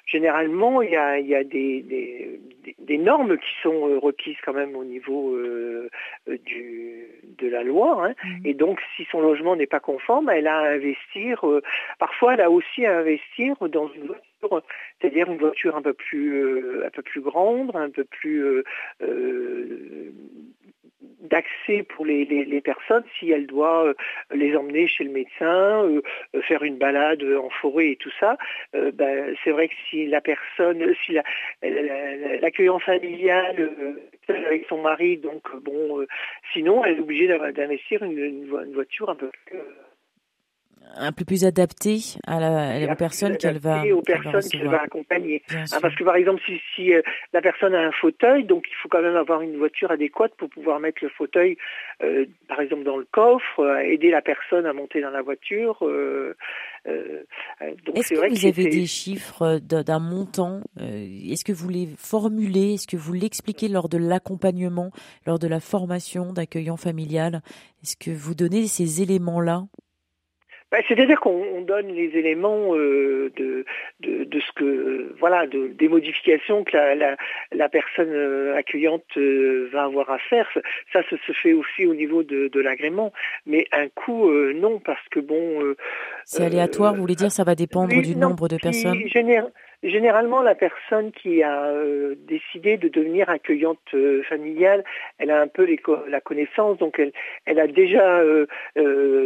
[0.05, 2.39] généralement, il y a, des,
[2.77, 5.35] des, normes qui sont requises quand même au niveau
[6.27, 7.07] du,
[7.39, 8.05] de la loi.
[8.05, 8.13] Hein.
[8.23, 8.45] Mmh.
[8.45, 11.43] Et donc, si son logement n'est pas conforme, elle a à investir,
[11.97, 14.32] parfois elle a aussi à investir dans une voiture
[14.99, 18.63] c'est-à-dire une voiture un peu plus euh, un peu plus grande, un peu plus euh,
[19.01, 20.11] euh,
[21.21, 23.93] d'accès pour les, personnes si elle doit
[24.33, 25.89] les emmener chez le médecin,
[26.43, 28.37] faire une balade en forêt et tout ça.
[28.73, 31.17] Ben, c'est vrai que si la personne, si
[31.61, 33.71] l'accueillant familial
[34.27, 36.05] avec son mari, donc bon,
[36.51, 39.59] sinon elle est obligée d'investir une, une, voiture un peu plus
[40.95, 45.41] un peu plus adapté à la, personne qu'elle va aux personnes qu'elle va accompagner.
[45.51, 47.01] Hein, parce que par exemple, si, si euh,
[47.33, 50.49] la personne a un fauteuil, donc il faut quand même avoir une voiture adéquate pour
[50.49, 51.57] pouvoir mettre le fauteuil,
[52.03, 55.79] euh, par exemple dans le coffre, euh, aider la personne à monter dans la voiture.
[56.85, 62.97] Est-ce que vous avez des chiffres d'un montant Est-ce que vous les formulez Est-ce que
[62.97, 64.91] vous l'expliquez lors de l'accompagnement,
[65.25, 67.41] lors de la formation d'accueillant familial?
[67.81, 69.63] Est-ce que vous donnez ces éléments-là?
[70.73, 73.63] Bah, c'est-à-dire qu'on donne les éléments euh, de,
[73.99, 77.15] de, ce que voilà de, des modifications que la,
[77.51, 80.49] la, personne euh, accueillante euh, va avoir à faire.
[80.91, 83.13] Ça, ça se fait aussi au niveau de, de l'agrément,
[83.45, 85.75] mais un coût non parce que bon.
[86.25, 86.95] c'est aléatoire.
[86.95, 88.97] Vous voulez dire ça va dépendre du nombre de personnes?
[89.83, 94.85] Généralement, la personne qui a euh, décidé de devenir accueillante euh, familiale,
[95.17, 95.67] elle a un peu
[96.07, 97.01] la connaissance, donc
[97.45, 98.45] elle, a déjà euh,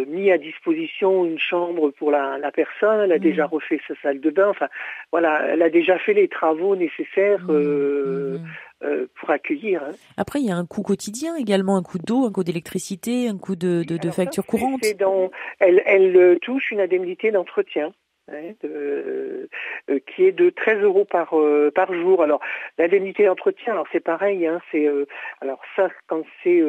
[0.08, 3.52] mis à disposition une chambre pour la, personne, elle a déjà mmh.
[3.52, 4.68] refait sa salle de bain, enfin
[5.12, 7.44] voilà, elle a déjà fait les travaux nécessaires.
[7.48, 8.40] Mmh.
[8.80, 9.08] Mmh.
[9.16, 9.82] pour accueillir.
[9.82, 9.96] Hein.
[10.18, 13.40] Après, il y a un coût quotidien également, un coût d'eau, un coût d'électricité, un
[13.40, 14.82] coût de, de, facture courante.
[15.60, 17.92] elle, elle touche une indemnité d'entretien.
[18.30, 19.48] Hein, euh,
[20.06, 22.22] qui est de 13 euros par euh, par jour.
[22.22, 22.42] Alors
[22.78, 25.06] l'indemnité d'entretien, alors c'est pareil, hein, c'est euh,
[25.40, 26.62] alors ça quand c'est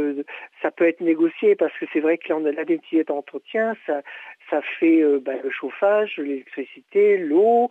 [0.63, 4.03] ça peut être négocié parce que c'est vrai que l'indemnité d'entretien, ça
[4.51, 7.71] ça fait bah, le chauffage, l'électricité, l'eau,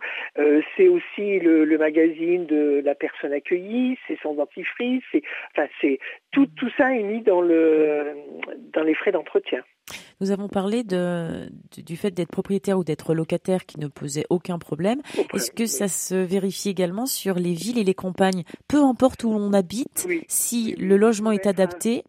[0.76, 5.22] c'est aussi le, le, magazine de la personne accueillie, c'est son dentifrice, c'est
[5.56, 5.98] enfin c'est
[6.30, 8.16] tout tout ça est mis dans le
[8.74, 9.64] dans les frais d'entretien.
[10.20, 14.58] Nous avons parlé de, du fait d'être propriétaire ou d'être locataire qui ne posait aucun
[14.58, 15.00] problème.
[15.34, 19.30] Est-ce que ça se vérifie également sur les villes et les campagnes Peu importe où
[19.30, 22.04] l'on habite, si le logement est adapté,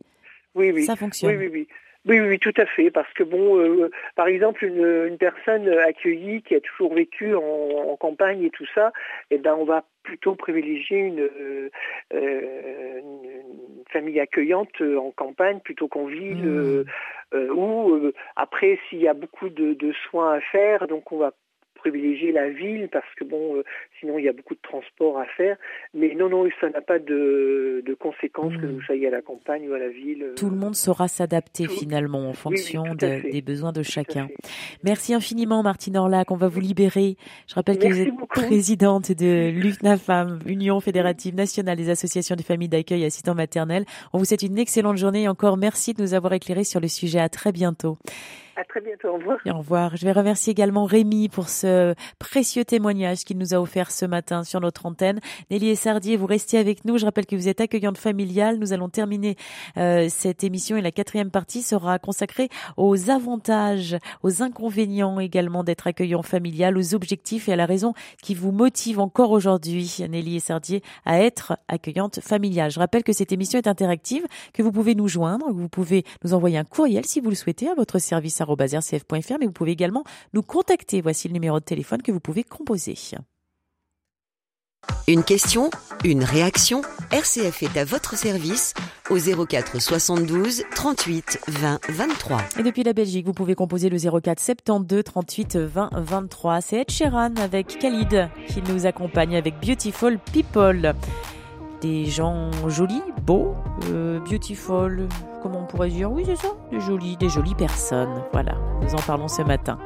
[0.85, 1.31] ça fonctionne?
[1.31, 1.67] Oui, oui, oui.
[2.05, 6.61] Oui, tout à fait, parce que bon, euh, par exemple, une, personne accueillie qui a
[6.61, 8.93] toujours vécu en, campagne et tout ça,
[9.29, 11.29] eh ben, on va plutôt privilégier une,
[12.13, 16.45] euh, une famille accueillante en campagne plutôt qu'en ville.
[16.45, 16.85] Mmh.
[17.35, 21.19] Euh, ou euh, après s'il y a beaucoup de, de, soins à faire, donc on
[21.19, 21.31] va
[21.79, 23.63] privilégier la ville parce que bon, euh,
[23.99, 25.57] sinon il y a beaucoup de transport à faire.
[25.93, 29.69] Mais non, non, ça n'a pas de, de conséquences que vous soyez à la campagne
[29.69, 30.23] ou à la ville.
[30.23, 30.35] Euh.
[30.35, 34.27] Tout le monde saura s'adapter finalement en fonction des besoins de chacun.
[34.83, 37.15] Merci infiniment Martine Orlac, on va vous libérer.
[37.47, 42.69] Je rappelle que vous êtes présidente de l'UFNAFAM, Union fédérative nationale des associations des familles
[42.69, 43.85] d'accueil assistants maternels.
[44.13, 46.87] On vous souhaite une excellente journée et encore merci de nous avoir éclairé sur le
[46.87, 47.19] sujet.
[47.19, 47.97] À très bientôt.
[48.59, 49.07] À très bientôt.
[49.07, 49.37] Au revoir.
[49.45, 49.95] au revoir.
[49.95, 54.43] Je vais remercier également Rémi pour ce précieux témoignage qu'il nous a offert ce matin
[54.43, 55.21] sur notre antenne.
[55.49, 56.97] Nelly et Sardier, vous restez avec nous.
[56.97, 58.57] Je rappelle que vous êtes accueillante familiale.
[58.59, 59.37] Nous allons terminer
[59.77, 65.87] euh, cette émission et la quatrième partie sera consacrée aux avantages, aux inconvénients également d'être
[65.87, 70.41] accueillant familial, aux objectifs et à la raison qui vous motive encore aujourd'hui, Nelly et
[70.41, 72.71] Sardier, à être accueillante familiale.
[72.71, 76.03] Je rappelle que cette émission est interactive, que vous pouvez nous joindre, que vous pouvez
[76.25, 79.71] nous envoyer un courriel si vous le souhaitez à votre service rcf.fr, mais vous pouvez
[79.71, 81.01] également nous contacter.
[81.01, 82.95] Voici le numéro de téléphone que vous pouvez composer.
[85.07, 85.69] Une question,
[86.03, 86.81] une réaction,
[87.11, 88.73] RCF est à votre service
[89.09, 92.41] au 04 72 38 20 23.
[92.59, 96.61] Et depuis la Belgique, vous pouvez composer le 04 72 38 20 23.
[96.61, 100.93] C'est Ed Sheeran avec Khalid qui nous accompagne avec Beautiful People
[101.81, 103.55] des gens jolis, beaux,
[103.91, 105.07] euh, beautiful,
[105.41, 106.11] comment on pourrait dire?
[106.11, 108.23] Oui, c'est ça, des jolis, des jolies personnes.
[108.31, 109.77] Voilà, nous en parlons ce matin.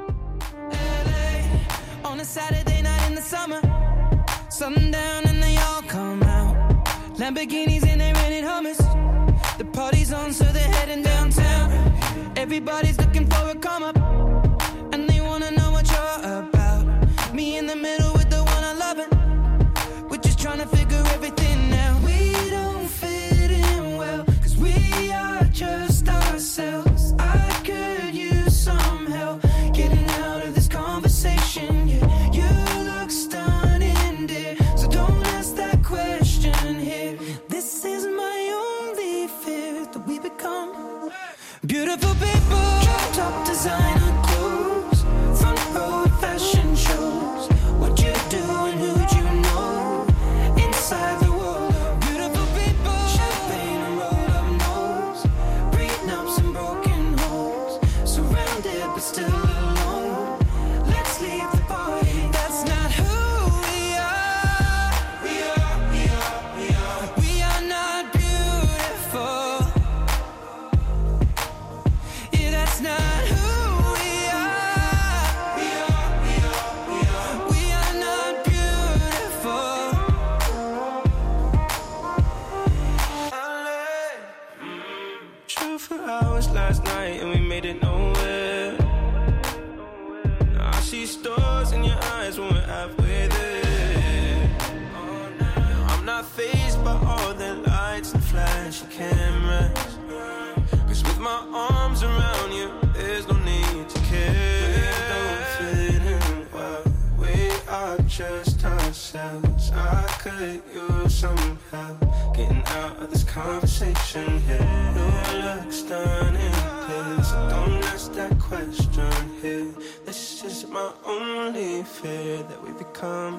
[109.24, 109.72] else.
[109.72, 112.00] I could use some help
[112.36, 114.70] getting out of this conversation here.
[114.96, 116.52] Your looks done in
[116.88, 117.30] this.
[117.30, 119.72] So don't ask that question here.
[120.06, 123.34] This is my only fear that we become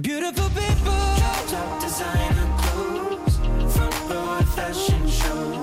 [0.00, 1.00] beautiful people.
[1.20, 3.36] Drop top designer clothes,
[3.74, 5.59] front row fashion shows.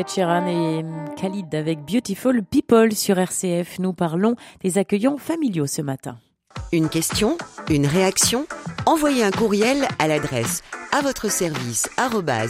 [0.00, 0.06] Ed
[0.48, 0.84] et
[1.20, 3.78] Khalid avec Beautiful People sur RCF.
[3.80, 6.16] Nous parlons des accueillants familiaux ce matin.
[6.72, 7.36] Une question,
[7.68, 8.46] une réaction?
[8.86, 10.62] Envoyez un courriel à l'adresse
[10.92, 12.40] à votre service rcf.fr.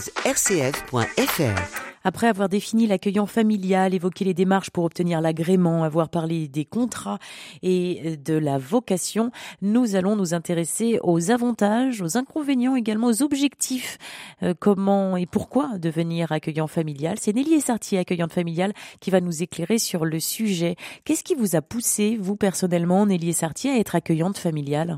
[2.03, 7.19] Après avoir défini l'accueillant familial, évoqué les démarches pour obtenir l'agrément, avoir parlé des contrats
[7.61, 9.29] et de la vocation,
[9.61, 13.99] nous allons nous intéresser aux avantages, aux inconvénients, également aux objectifs.
[14.41, 17.17] Euh, comment et pourquoi devenir accueillant familial?
[17.19, 20.75] C'est Nelly Sartier, accueillante familiale, qui va nous éclairer sur le sujet.
[21.05, 24.97] Qu'est-ce qui vous a poussé, vous personnellement, Nelly Sartier, à être accueillante familiale?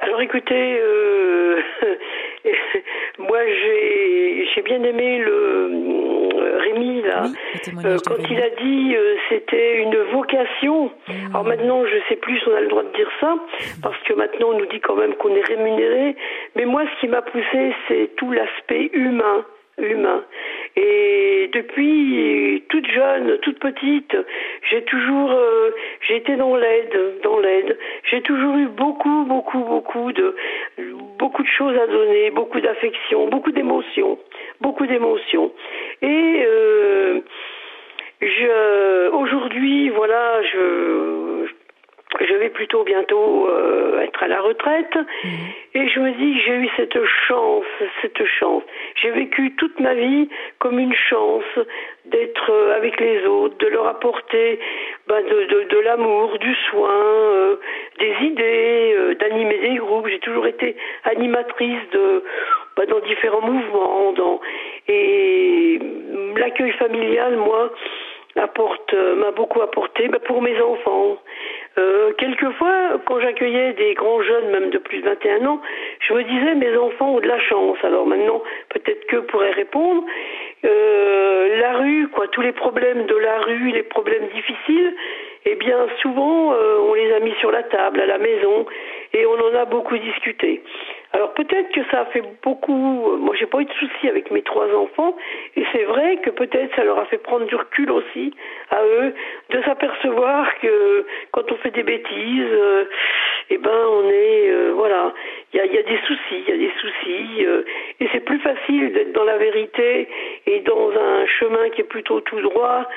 [0.00, 1.21] Alors écoutez, euh...
[3.18, 7.24] Moi, j'ai j'ai bien aimé le euh, Rémi là
[7.84, 10.86] euh, quand il a dit euh, c'était une vocation.
[10.86, 11.12] Mmh.
[11.30, 13.34] Alors maintenant, je sais plus si on a le droit de dire ça
[13.82, 16.16] parce que maintenant on nous dit quand même qu'on est rémunéré.
[16.56, 19.44] Mais moi, ce qui m'a poussé, c'est tout l'aspect humain
[19.78, 20.22] humain.
[20.76, 24.16] Et depuis toute jeune, toute petite,
[24.70, 25.70] j'ai toujours, euh,
[26.08, 27.78] j'ai été dans l'aide, dans l'aide.
[28.10, 30.34] J'ai toujours eu beaucoup, beaucoup, beaucoup de,
[31.18, 34.18] beaucoup de choses à donner, beaucoup d'affection, beaucoup d'émotions,
[34.60, 35.52] beaucoup d'émotions.
[36.00, 37.20] Et euh,
[38.22, 41.48] je, aujourd'hui, voilà, je,
[42.20, 45.30] je vais plutôt bientôt euh, être à la retraite mhm.
[45.74, 47.64] et je me dis que j'ai eu cette chance,
[48.00, 48.62] cette chance.
[48.96, 51.44] J'ai vécu toute ma vie comme une chance
[52.06, 54.58] d'être euh, avec les autres, de leur apporter
[55.08, 57.56] bah, de, de, de l'amour, du soin, euh,
[57.98, 60.08] des idées, d'animer des groupes.
[60.08, 62.24] J'ai toujours été animatrice de
[62.76, 64.40] bah, dans différents mouvements, dans
[64.88, 65.78] et
[66.36, 67.72] l'accueil familial, moi
[68.36, 71.18] apporte m'a beaucoup apporté bah, pour mes enfants
[71.78, 75.60] euh, quelquefois, quand j'accueillais des grands jeunes, même de plus de 21 ans,
[76.00, 77.78] je me disais, mes enfants ont de la chance.
[77.82, 80.04] Alors maintenant, peut-être que pourraient répondre.
[80.64, 84.94] Euh, la rue, quoi, tous les problèmes de la rue, les problèmes difficiles,
[85.46, 88.66] eh bien, souvent, euh, on les a mis sur la table, à la maison,
[89.14, 90.62] et on en a beaucoup discuté.
[91.14, 93.16] Alors peut-être que ça a fait beaucoup.
[93.18, 95.14] Moi, j'ai pas eu de soucis avec mes trois enfants,
[95.56, 98.32] et c'est vrai que peut-être ça leur a fait prendre du recul aussi
[98.70, 99.14] à eux,
[99.50, 102.84] de s'apercevoir que quand on fait des bêtises, euh,
[103.50, 105.12] eh ben on est euh, voilà,
[105.52, 107.62] il y a, y a, des soucis, il y a des soucis, euh,
[108.00, 110.08] et c'est plus facile d'être dans la vérité
[110.46, 112.88] et dans un chemin qui est plutôt tout droit,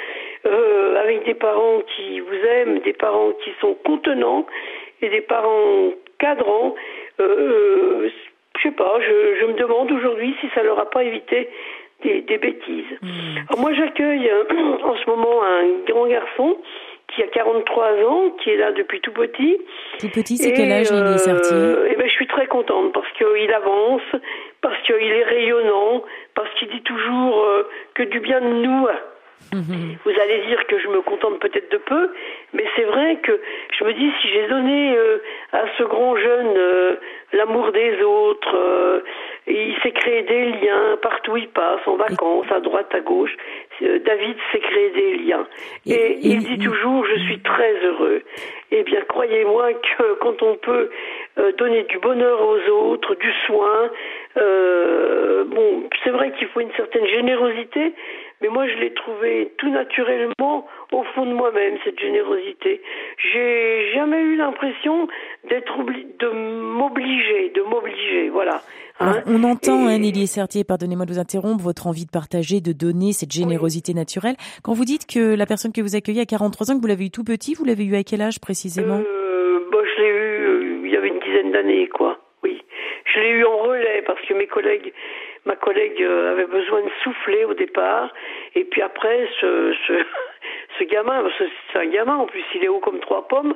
[0.99, 4.45] avec des parents qui vous aiment, des parents qui sont contenants
[5.01, 6.75] et des parents cadrants
[7.19, 8.09] euh,
[8.57, 11.49] je sais pas, je, je me demande aujourd'hui si ça leur a pas évité
[12.03, 12.85] des, des bêtises.
[13.01, 13.37] Hmm.
[13.49, 14.43] Alors moi j'accueille euh,
[14.83, 16.57] en ce moment un grand garçon
[17.13, 19.57] qui a 43 ans, qui est là depuis tout petit.
[19.99, 21.53] Tout petit, c'est quel âge il est sorti?
[21.53, 24.01] euh, eh ben, Je suis très contente parce qu'il avance,
[24.61, 26.03] parce qu'il est rayonnant,
[26.33, 28.87] parce qu'il dit toujours euh, que du bien de nous
[29.53, 29.97] Mhm.
[30.03, 32.09] Vous allez dire que je me contente peut-être de peu,
[32.53, 33.39] mais c'est vrai que
[33.77, 35.17] je me dis si j'ai donné euh,
[35.51, 36.95] à ce grand jeune euh,
[37.33, 39.01] l'amour des autres, euh,
[39.47, 43.35] il s'est créé des liens partout où il passe, en vacances, à droite, à gauche.
[43.81, 45.45] David s'est créé des liens.
[45.85, 48.23] Et, il dit toujours je suis très heureux.
[48.71, 50.89] Eh bien, croyez-moi que quand on peut
[51.57, 53.89] donner du bonheur aux autres, du soin,
[54.35, 57.93] bon, c'est vrai qu'il faut une certaine générosité,
[58.41, 62.81] mais moi je l'ai trouvé tout naturellement au fond de moi-même cette générosité.
[63.31, 65.07] J'ai jamais eu l'impression
[65.49, 68.61] d'être de m'obliger, de m'obliger, voilà.
[68.99, 69.21] Hein.
[69.27, 73.11] on entend, hein, Nelly Sertier, pardonnez-moi de vous interrompre, votre envie de partager, de donner
[73.11, 74.35] cette générosité naturelle.
[74.63, 77.05] Quand vous dites que la personne que vous accueillez à 43 ans, que vous l'avez
[77.07, 79.01] eu tout petit, vous l'avez eu à quel âge précisément?
[79.05, 82.19] Euh, bah, Je l'ai eu, euh, il y avait une dizaine d'années, quoi.
[82.43, 82.61] Oui.
[83.03, 84.93] Je l'ai eu en relais parce que mes collègues
[85.45, 88.13] ma collègue euh, avait besoin de souffler au départ,
[88.55, 89.93] et puis après, ce, ce,
[90.79, 93.55] ce gamin, c'est un gamin en plus, il est haut comme trois pommes,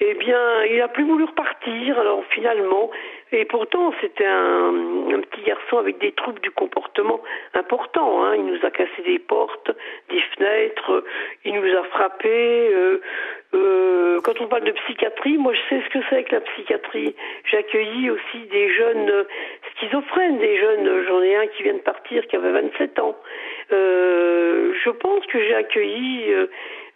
[0.00, 1.98] eh bien, il a plus voulu repartir.
[1.98, 2.90] Alors finalement,
[3.32, 4.68] et pourtant c'était un,
[5.14, 7.20] un, petit garçon avec des troubles du comportement
[7.54, 8.24] importants.
[8.24, 8.36] Hein.
[8.36, 9.70] Il nous a cassé des portes,
[10.10, 11.04] des fenêtres,
[11.44, 12.70] il nous a frappé.
[12.72, 13.00] Euh,
[13.54, 13.77] euh,
[14.28, 17.14] quand on parle de psychiatrie, moi je sais ce que c'est que la psychiatrie.
[17.50, 19.24] J'ai accueilli aussi des jeunes
[19.76, 23.16] schizophrènes, des jeunes, j'en ai un qui vient de partir qui avait 27 ans.
[23.72, 26.46] Euh, je pense que j'ai accueilli euh,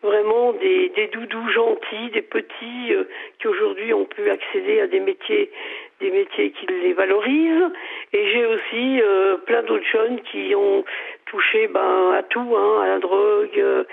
[0.02, 3.04] vraiment des, des, doudous gentils, des petits euh,
[3.38, 5.50] qui aujourd'hui ont pu accéder à des métiers,
[6.02, 7.70] des métiers qui les valorisent.
[8.12, 10.84] Et j'ai aussi euh, plein d'autres jeunes qui ont
[11.26, 13.84] touché ben, à tout, hein, à la drogue, euh,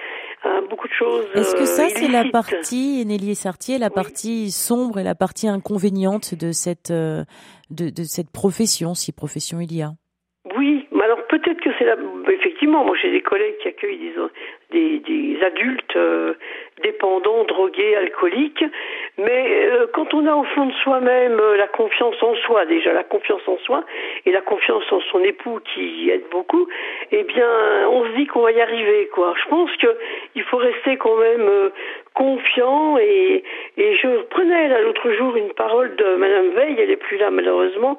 [0.44, 1.28] à beaucoup de choses.
[1.36, 6.36] Est-ce que ça, c'est la partie, Nelly Sartier, la partie sombre et la partie inconvéniente
[6.36, 7.26] de cette, de,
[7.70, 9.92] de cette profession, si profession il y a?
[10.58, 11.96] Oui, mais alors peut-être que c'est là.
[12.32, 14.14] Effectivement, moi j'ai des collègues qui accueillent des,
[14.72, 16.34] des, des adultes euh,
[16.84, 18.64] dépendants, drogués, alcooliques,
[19.18, 22.94] mais euh, quand on a au fond de soi-même euh, la confiance en soi, déjà
[22.94, 23.84] la confiance en soi
[24.26, 26.68] et la confiance en son époux qui aide beaucoup,
[27.12, 27.50] eh bien
[27.90, 29.34] on se dit qu'on va y arriver, quoi.
[29.44, 29.98] Je pense que
[30.36, 31.72] il faut rester quand même
[32.14, 33.44] confiant et,
[33.78, 37.30] et je prenais là l'autre jour une parole de Madame Veil, elle est plus là
[37.32, 37.98] malheureusement,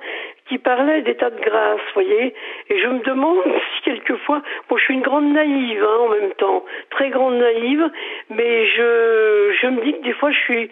[0.48, 2.34] qui parlait d'état de grâce, voyez,
[2.68, 3.38] et je me demande
[3.76, 7.88] si quelquefois, moi je suis une grande naïve hein, en même temps, très grande naïve,
[8.30, 10.70] mais je je me dis que des fois je suis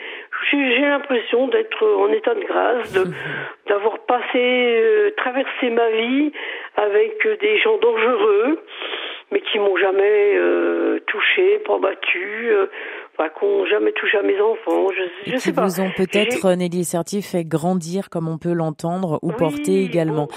[0.50, 3.04] j'ai l'impression d'être en état de grâce, de
[3.68, 6.32] d'avoir passé euh, traversé ma vie
[6.76, 8.58] avec des gens dangereux
[9.30, 12.66] mais qui m'ont jamais euh, touché, pas battu, euh,
[13.18, 14.86] pas qu'on jamais touché à mes enfants.
[14.96, 15.64] Je, je sais pas.
[15.64, 20.28] vous ont peut-être Nelly Serti fait grandir, comme on peut l'entendre, ou porter également.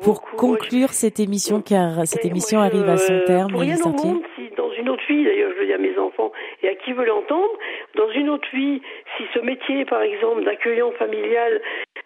[0.00, 4.08] pour conclure cette émission, car cette émission arrive à son euh, terme, Nelly Serti.
[4.36, 6.30] Si dans une autre vie, d'ailleurs, je le dis à mes enfants
[6.62, 7.50] et à qui veut l'entendre,
[7.96, 8.80] dans une autre vie,
[9.16, 11.97] si ce métier, par exemple, d'accueillant familial euh,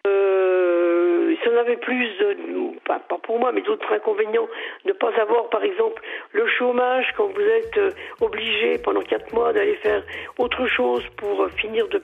[1.43, 4.49] si on avait plus, de, pas, pour moi, mais d'autres inconvénients,
[4.85, 7.91] ne pas avoir, par exemple, le chômage quand vous êtes euh,
[8.21, 10.03] obligé pendant quatre mois d'aller faire
[10.39, 12.03] autre chose pour euh, finir de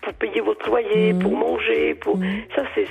[0.00, 1.18] pour payer votre loyer, mmh.
[1.18, 2.24] pour manger, pour mmh.
[2.54, 2.86] ça c'est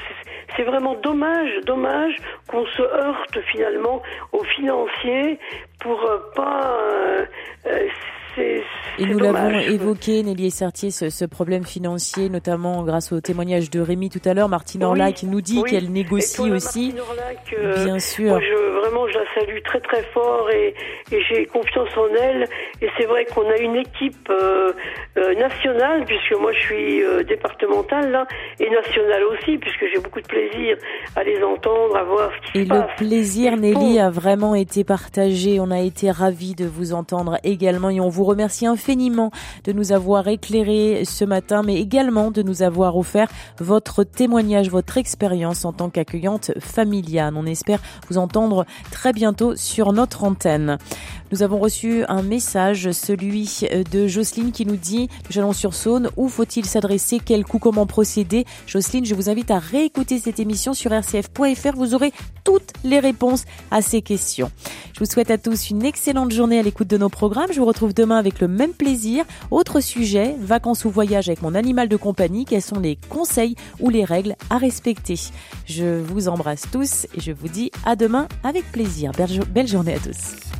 [0.55, 2.15] c'est vraiment dommage, dommage
[2.47, 4.01] qu'on se heurte finalement
[4.33, 5.39] aux financiers
[5.79, 6.77] pour euh, pas
[7.67, 7.87] euh,
[8.37, 13.79] et nous l'avons évoqué, Nelly Sertier, ce, ce, problème financier, notamment grâce au témoignage de
[13.79, 14.49] Rémi tout à l'heure.
[14.49, 16.95] Martine Orlac nous dit qu'elle négocie aussi.
[17.53, 18.29] Euh, Bien sûr.
[18.29, 20.73] Moi, je, vraiment, je la salue très très fort et,
[21.11, 22.47] et j'ai confiance en elle.
[22.81, 24.71] Et c'est vrai qu'on a une équipe euh,
[25.17, 28.25] euh, nationale, puisque moi je suis départementale là,
[28.59, 30.77] et nationale aussi, puisque j'ai beaucoup de plaisir
[31.15, 32.77] à les entendre, à voir ce qui et se passe.
[32.77, 35.59] Et le plaisir, Nelly, a vraiment été partagé.
[35.59, 39.31] On a été ravis de vous entendre également et on vous remercie infiniment
[39.63, 44.97] de nous avoir éclairé ce matin, mais également de nous avoir offert votre témoignage, votre
[44.97, 47.33] expérience en tant qu'accueillante familiale.
[47.35, 50.77] On espère vous entendre très bientôt sur notre antenne.
[51.31, 53.61] Nous avons reçu un message, celui
[53.91, 59.13] de Jocelyne qui nous dit Chalon-sur-Saône, où faut-il s'adresser, quel coup, comment procéder Jocelyne, je
[59.13, 61.75] vous invite à réécouter cette émission sur rcf.fr.
[61.75, 62.13] Vous aurez
[62.45, 64.49] toutes les réponses à ces questions.
[64.93, 67.51] Je vous souhaite à tous une excellente journée à l'écoute de nos programmes.
[67.51, 69.25] Je vous retrouve demain avec le même plaisir.
[69.51, 72.45] Autre sujet, vacances ou voyage avec mon animal de compagnie.
[72.45, 75.15] Quels sont les conseils ou les règles à respecter?
[75.65, 79.11] Je vous embrasse tous et je vous dis à demain avec plaisir.
[79.53, 80.56] Belle journée à tous.